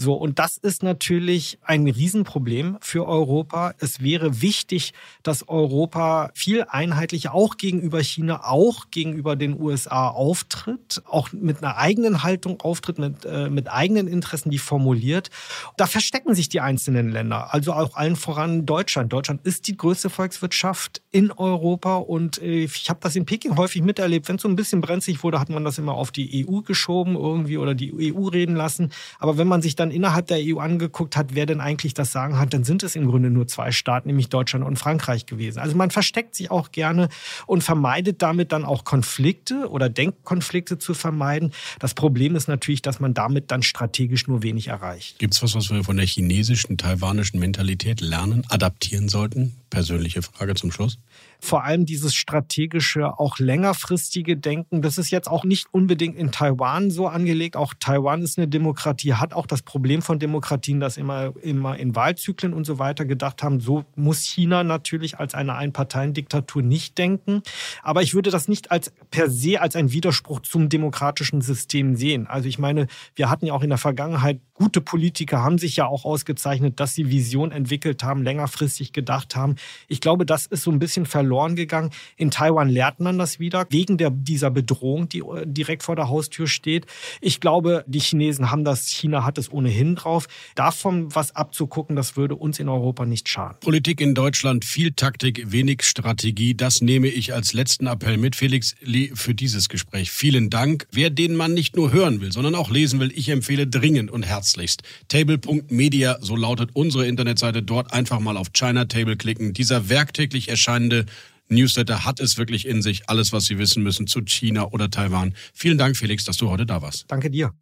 So, 0.00 0.14
und 0.14 0.38
das 0.38 0.58
ist 0.58 0.84
natürlich 0.84 1.58
ein 1.64 1.88
Riesenproblem 1.88 2.78
für 2.80 3.04
Europa. 3.04 3.74
Es 3.80 4.00
wäre 4.00 4.40
wichtig, 4.40 4.92
dass 5.24 5.48
Europa 5.48 6.30
viel 6.34 6.64
einheitlicher 6.68 7.34
auch 7.34 7.56
gegenüber 7.56 8.00
China, 8.00 8.44
auch 8.44 8.92
gegenüber 8.92 9.34
den 9.34 9.60
USA 9.60 10.06
auftritt, 10.06 11.02
auch 11.04 11.32
mit 11.32 11.64
einer 11.64 11.78
eigenen 11.78 12.22
Haltung 12.22 12.60
auftritt, 12.60 13.00
mit, 13.00 13.24
äh, 13.24 13.50
mit 13.50 13.68
eigenen 13.68 14.06
Interessen, 14.06 14.50
die 14.50 14.58
formuliert. 14.58 15.30
Da 15.76 15.86
verstecken 15.86 16.32
sich 16.32 16.48
die 16.48 16.60
einzelnen 16.60 17.10
Länder, 17.10 17.52
also 17.52 17.72
auch 17.72 17.96
allen 17.96 18.14
voran 18.14 18.66
Deutschland. 18.66 19.12
Deutschland 19.12 19.44
ist 19.44 19.66
die 19.66 19.76
größte 19.76 20.10
Volkswirtschaft 20.10 21.02
in 21.10 21.32
Europa 21.32 21.96
und 21.96 22.40
äh, 22.40 22.62
ich 22.62 22.88
habe 22.88 23.00
das 23.02 23.16
in 23.16 23.26
Peking 23.26 23.56
häufig 23.56 23.82
miterlebt. 23.82 24.28
Wenn 24.28 24.36
es 24.36 24.42
so 24.42 24.48
ein 24.48 24.54
bisschen 24.54 24.80
brenzlig 24.80 25.24
wurde, 25.24 25.40
hat 25.40 25.48
man 25.48 25.64
das 25.64 25.76
immer 25.76 25.94
auf 25.94 26.12
die 26.12 26.46
EU 26.46 26.60
geschoben 26.60 27.16
irgendwie 27.16 27.58
oder 27.58 27.74
die 27.74 28.14
EU 28.14 28.28
reden 28.28 28.54
lassen. 28.54 28.92
Aber 29.18 29.38
wenn 29.38 29.48
man 29.48 29.60
sich 29.60 29.74
dann 29.74 29.87
innerhalb 29.90 30.26
der 30.26 30.38
EU 30.40 30.58
angeguckt 30.58 31.16
hat, 31.16 31.34
wer 31.34 31.46
denn 31.46 31.60
eigentlich 31.60 31.94
das 31.94 32.12
Sagen 32.12 32.38
hat, 32.38 32.54
dann 32.54 32.64
sind 32.64 32.82
es 32.82 32.96
im 32.96 33.06
Grunde 33.06 33.30
nur 33.30 33.46
zwei 33.46 33.72
Staaten, 33.72 34.08
nämlich 34.08 34.28
Deutschland 34.28 34.64
und 34.64 34.76
Frankreich 34.76 35.26
gewesen. 35.26 35.58
Also 35.58 35.76
man 35.76 35.90
versteckt 35.90 36.34
sich 36.34 36.50
auch 36.50 36.72
gerne 36.72 37.08
und 37.46 37.62
vermeidet 37.62 38.22
damit 38.22 38.52
dann 38.52 38.64
auch 38.64 38.84
Konflikte 38.84 39.68
oder 39.68 39.88
denkt 39.88 40.24
Konflikte 40.24 40.78
zu 40.78 40.94
vermeiden. 40.94 41.52
Das 41.78 41.94
Problem 41.94 42.36
ist 42.36 42.48
natürlich, 42.48 42.82
dass 42.82 43.00
man 43.00 43.14
damit 43.14 43.50
dann 43.50 43.62
strategisch 43.62 44.26
nur 44.26 44.42
wenig 44.42 44.68
erreicht. 44.68 45.18
Gibt 45.18 45.34
es 45.34 45.42
was, 45.42 45.54
was 45.54 45.70
wir 45.70 45.84
von 45.84 45.96
der 45.96 46.06
chinesischen, 46.06 46.78
taiwanischen 46.78 47.40
Mentalität 47.40 48.00
lernen, 48.00 48.44
adaptieren 48.48 49.08
sollten? 49.08 49.56
Persönliche 49.70 50.22
Frage 50.22 50.54
zum 50.54 50.72
Schluss 50.72 50.98
vor 51.40 51.64
allem 51.64 51.86
dieses 51.86 52.14
strategische, 52.14 53.18
auch 53.18 53.38
längerfristige 53.38 54.36
Denken. 54.36 54.82
Das 54.82 54.98
ist 54.98 55.10
jetzt 55.10 55.28
auch 55.28 55.44
nicht 55.44 55.68
unbedingt 55.72 56.16
in 56.16 56.32
Taiwan 56.32 56.90
so 56.90 57.06
angelegt. 57.06 57.56
Auch 57.56 57.74
Taiwan 57.78 58.22
ist 58.22 58.38
eine 58.38 58.48
Demokratie, 58.48 59.14
hat 59.14 59.32
auch 59.34 59.46
das 59.46 59.62
Problem 59.62 60.02
von 60.02 60.18
Demokratien, 60.18 60.80
dass 60.80 60.96
immer, 60.96 61.32
immer 61.42 61.78
in 61.78 61.94
Wahlzyklen 61.94 62.52
und 62.52 62.64
so 62.64 62.78
weiter 62.78 63.04
gedacht 63.04 63.42
haben. 63.42 63.60
So 63.60 63.84
muss 63.94 64.22
China 64.22 64.64
natürlich 64.64 65.18
als 65.18 65.34
eine 65.34 65.54
Einparteiendiktatur 65.54 66.62
nicht 66.62 66.98
denken. 66.98 67.42
Aber 67.82 68.02
ich 68.02 68.14
würde 68.14 68.30
das 68.30 68.48
nicht 68.48 68.70
als 68.70 68.92
per 69.10 69.30
se 69.30 69.60
als 69.60 69.76
ein 69.76 69.92
Widerspruch 69.92 70.40
zum 70.40 70.68
demokratischen 70.68 71.40
System 71.40 71.94
sehen. 71.94 72.26
Also 72.26 72.48
ich 72.48 72.58
meine, 72.58 72.88
wir 73.14 73.30
hatten 73.30 73.46
ja 73.46 73.54
auch 73.54 73.62
in 73.62 73.70
der 73.70 73.78
Vergangenheit 73.78 74.40
gute 74.54 74.80
Politiker 74.80 75.44
haben 75.44 75.56
sich 75.56 75.76
ja 75.76 75.86
auch 75.86 76.04
ausgezeichnet, 76.04 76.80
dass 76.80 76.94
sie 76.94 77.10
Vision 77.10 77.52
entwickelt 77.52 78.02
haben, 78.02 78.24
längerfristig 78.24 78.92
gedacht 78.92 79.36
haben. 79.36 79.54
Ich 79.86 80.00
glaube, 80.00 80.26
das 80.26 80.46
ist 80.46 80.64
so 80.64 80.72
ein 80.72 80.80
bisschen 80.80 81.06
verloren 81.06 81.27
gegangen. 81.56 81.90
In 82.16 82.30
Taiwan 82.30 82.68
lernt 82.68 83.00
man 83.00 83.18
das 83.18 83.38
wieder, 83.38 83.66
wegen 83.70 83.98
der, 83.98 84.10
dieser 84.10 84.50
Bedrohung, 84.50 85.08
die 85.08 85.20
äh, 85.20 85.44
direkt 85.46 85.82
vor 85.82 85.96
der 85.96 86.08
Haustür 86.08 86.46
steht. 86.46 86.86
Ich 87.20 87.40
glaube, 87.40 87.84
die 87.86 88.00
Chinesen 88.00 88.50
haben 88.50 88.64
das, 88.64 88.88
China 88.88 89.24
hat 89.24 89.38
es 89.38 89.52
ohnehin 89.52 89.94
drauf. 89.94 90.26
Davon 90.54 91.14
was 91.14 91.34
abzugucken, 91.34 91.96
das 91.96 92.16
würde 92.16 92.34
uns 92.34 92.58
in 92.58 92.68
Europa 92.68 93.06
nicht 93.06 93.28
schaden. 93.28 93.58
Politik 93.60 94.00
in 94.00 94.14
Deutschland, 94.14 94.64
viel 94.64 94.92
Taktik, 94.92 95.52
wenig 95.52 95.82
Strategie. 95.82 96.54
Das 96.54 96.80
nehme 96.80 97.08
ich 97.08 97.34
als 97.34 97.52
letzten 97.52 97.86
Appell 97.86 98.16
mit. 98.16 98.36
Felix 98.36 98.74
Lee 98.80 99.10
für 99.14 99.34
dieses 99.34 99.68
Gespräch. 99.68 100.10
Vielen 100.10 100.50
Dank. 100.50 100.86
Wer 100.92 101.10
den 101.10 101.36
Mann 101.36 101.54
nicht 101.54 101.76
nur 101.76 101.92
hören 101.92 102.20
will, 102.20 102.32
sondern 102.32 102.54
auch 102.54 102.70
lesen 102.70 103.00
will, 103.00 103.12
ich 103.14 103.28
empfehle 103.28 103.66
dringend 103.66 104.10
und 104.10 104.24
herzlich 104.24 104.48
herzlichst. 104.48 104.82
Table.media, 105.08 106.18
so 106.20 106.36
lautet 106.36 106.70
unsere 106.72 107.06
Internetseite. 107.06 107.62
Dort 107.62 107.92
einfach 107.92 108.20
mal 108.20 108.36
auf 108.36 108.52
China 108.52 108.84
Table 108.86 109.16
klicken. 109.16 109.52
Dieser 109.52 109.88
werktäglich 109.88 110.48
erscheinende 110.48 111.06
Newsletter 111.48 112.04
hat 112.04 112.20
es 112.20 112.38
wirklich 112.38 112.66
in 112.66 112.82
sich. 112.82 113.08
Alles, 113.08 113.32
was 113.32 113.44
Sie 113.44 113.58
wissen 113.58 113.82
müssen 113.82 114.06
zu 114.06 114.22
China 114.22 114.68
oder 114.68 114.90
Taiwan. 114.90 115.34
Vielen 115.52 115.78
Dank, 115.78 115.96
Felix, 115.96 116.24
dass 116.24 116.36
du 116.36 116.50
heute 116.50 116.66
da 116.66 116.82
warst. 116.82 117.04
Danke 117.08 117.30
dir. 117.30 117.52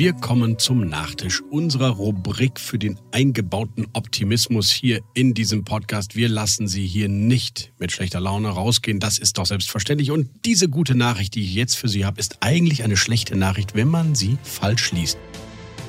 Wir 0.00 0.14
kommen 0.14 0.58
zum 0.58 0.88
Nachtisch 0.88 1.42
unserer 1.42 1.90
Rubrik 1.90 2.58
für 2.58 2.78
den 2.78 2.98
eingebauten 3.12 3.86
Optimismus 3.92 4.70
hier 4.70 5.02
in 5.12 5.34
diesem 5.34 5.62
Podcast. 5.64 6.16
Wir 6.16 6.30
lassen 6.30 6.68
Sie 6.68 6.86
hier 6.86 7.10
nicht 7.10 7.70
mit 7.78 7.92
schlechter 7.92 8.18
Laune 8.18 8.48
rausgehen. 8.48 8.98
Das 8.98 9.18
ist 9.18 9.36
doch 9.36 9.44
selbstverständlich. 9.44 10.10
Und 10.10 10.30
diese 10.46 10.70
gute 10.70 10.94
Nachricht, 10.94 11.34
die 11.34 11.42
ich 11.42 11.52
jetzt 11.52 11.74
für 11.74 11.88
Sie 11.88 12.06
habe, 12.06 12.18
ist 12.18 12.38
eigentlich 12.40 12.82
eine 12.82 12.96
schlechte 12.96 13.36
Nachricht, 13.36 13.74
wenn 13.74 13.88
man 13.88 14.14
sie 14.14 14.38
falsch 14.42 14.90
liest. 14.92 15.18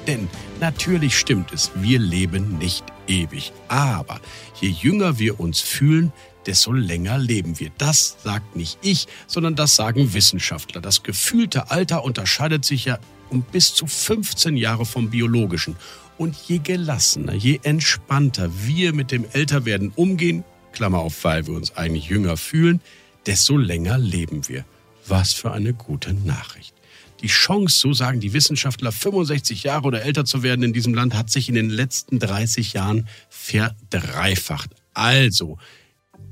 Denn 0.07 0.29
natürlich 0.59 1.17
stimmt 1.17 1.53
es, 1.53 1.71
wir 1.75 1.99
leben 1.99 2.57
nicht 2.57 2.83
ewig. 3.07 3.51
Aber 3.67 4.19
je 4.59 4.69
jünger 4.69 5.19
wir 5.19 5.39
uns 5.39 5.59
fühlen, 5.59 6.11
desto 6.45 6.71
länger 6.71 7.17
leben 7.17 7.59
wir. 7.59 7.71
Das 7.77 8.17
sagt 8.23 8.55
nicht 8.55 8.79
ich, 8.81 9.07
sondern 9.27 9.55
das 9.55 9.75
sagen 9.75 10.13
Wissenschaftler. 10.13 10.81
Das 10.81 11.03
gefühlte 11.03 11.69
Alter 11.69 12.03
unterscheidet 12.03 12.65
sich 12.65 12.85
ja 12.85 12.99
um 13.29 13.43
bis 13.43 13.73
zu 13.73 13.87
15 13.87 14.57
Jahre 14.57 14.85
vom 14.85 15.09
biologischen. 15.09 15.75
Und 16.17 16.35
je 16.35 16.59
gelassener, 16.59 17.33
je 17.33 17.59
entspannter 17.63 18.51
wir 18.65 18.93
mit 18.93 19.11
dem 19.11 19.25
Älterwerden 19.31 19.91
umgehen, 19.95 20.43
Klammer 20.71 20.99
auf, 20.99 21.23
weil 21.23 21.47
wir 21.47 21.53
uns 21.53 21.75
eigentlich 21.75 22.09
jünger 22.09 22.37
fühlen, 22.37 22.81
desto 23.25 23.57
länger 23.57 23.97
leben 23.97 24.47
wir. 24.47 24.65
Was 25.07 25.33
für 25.33 25.51
eine 25.51 25.73
gute 25.73 26.13
Nachricht. 26.13 26.73
Die 27.21 27.27
Chance, 27.27 27.77
so 27.77 27.93
sagen 27.93 28.19
die 28.19 28.34
Wissenschaftler, 28.34 28.91
65 28.91 29.63
Jahre 29.63 29.86
oder 29.86 30.01
älter 30.03 30.25
zu 30.25 30.41
werden 30.41 30.63
in 30.63 30.73
diesem 30.73 30.93
Land, 30.93 31.13
hat 31.13 31.29
sich 31.29 31.49
in 31.49 31.55
den 31.55 31.69
letzten 31.69 32.17
30 32.17 32.73
Jahren 32.73 33.07
verdreifacht. 33.29 34.71
Also, 34.93 35.57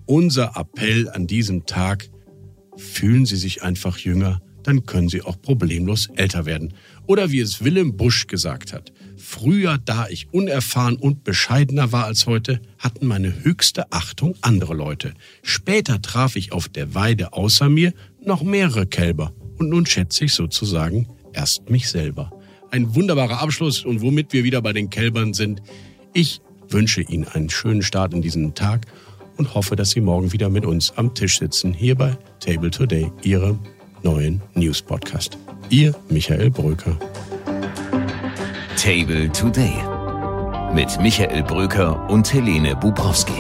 unser 0.06 0.58
Appell 0.58 1.08
an 1.10 1.28
diesem 1.28 1.66
Tag, 1.66 2.10
fühlen 2.76 3.26
Sie 3.26 3.36
sich 3.36 3.62
einfach 3.62 3.98
jünger, 4.00 4.42
dann 4.64 4.86
können 4.86 5.10
Sie 5.10 5.22
auch 5.22 5.42
problemlos 5.42 6.10
älter 6.16 6.46
werden. 6.46 6.74
Oder 7.06 7.32
wie 7.32 7.40
es 7.40 7.64
Willem 7.64 7.96
Busch 7.96 8.28
gesagt 8.28 8.74
hat, 8.74 8.92
früher, 9.18 9.78
da 9.78 10.08
ich 10.08 10.34
unerfahren 10.34 10.96
und 10.96 11.24
bescheidener 11.24 11.92
war 11.92 12.06
als 12.06 12.26
heute, 12.26 12.62
hatten 12.78 13.06
meine 13.06 13.44
höchste 13.44 13.92
Achtung 13.92 14.36
andere 14.42 14.74
Leute. 14.74 15.14
Später 15.44 16.02
traf 16.02 16.36
ich 16.36 16.52
auf 16.52 16.68
der 16.68 16.96
Weide 16.96 17.34
außer 17.34 17.70
mir 17.70 17.94
noch 18.24 18.44
mehrere 18.44 18.88
Kälber. 18.88 19.34
Und 19.60 19.70
nun 19.70 19.86
schätze 19.86 20.26
ich 20.26 20.34
sozusagen 20.34 21.08
erst 21.34 21.70
mich 21.70 21.90
selber. 21.90 22.32
Ein 22.72 22.96
wunderbarer 22.96 23.42
Abschluss 23.42 23.84
und 23.84 24.02
womit 24.02 24.34
wir 24.34 24.44
wieder 24.44 24.62
bei 24.62 24.74
den 24.74 24.90
Kälbern 24.90 25.34
sind. 25.34 25.62
Ich 26.14 26.42
wünsche 26.70 27.02
Ihnen 27.02 27.28
einen 27.28 27.50
schönen 27.50 27.82
Start 27.82 28.14
in 28.14 28.22
diesen 28.22 28.56
Tag 28.56 28.88
und 29.38 29.54
hoffe, 29.56 29.76
dass 29.76 29.92
Sie 29.92 30.02
morgen 30.02 30.32
wieder 30.32 30.50
mit 30.50 30.66
uns 30.66 30.92
am 30.96 31.14
Tisch 31.14 31.40
sitzen, 31.40 31.74
hier 31.74 31.96
bei 31.96 32.18
Table 32.40 32.70
Today, 32.70 33.12
Ihrem 33.24 33.60
neuen 34.04 34.42
News 34.54 34.82
Podcast. 34.82 35.38
Ihr 35.70 35.96
Michael 36.10 36.50
Bröker. 36.50 36.98
Table 38.78 39.30
Today 39.32 39.74
mit 40.74 41.00
Michael 41.02 41.44
Bröker 41.44 42.10
und 42.10 42.32
Helene 42.32 42.76
Bubrowski. 42.76 43.34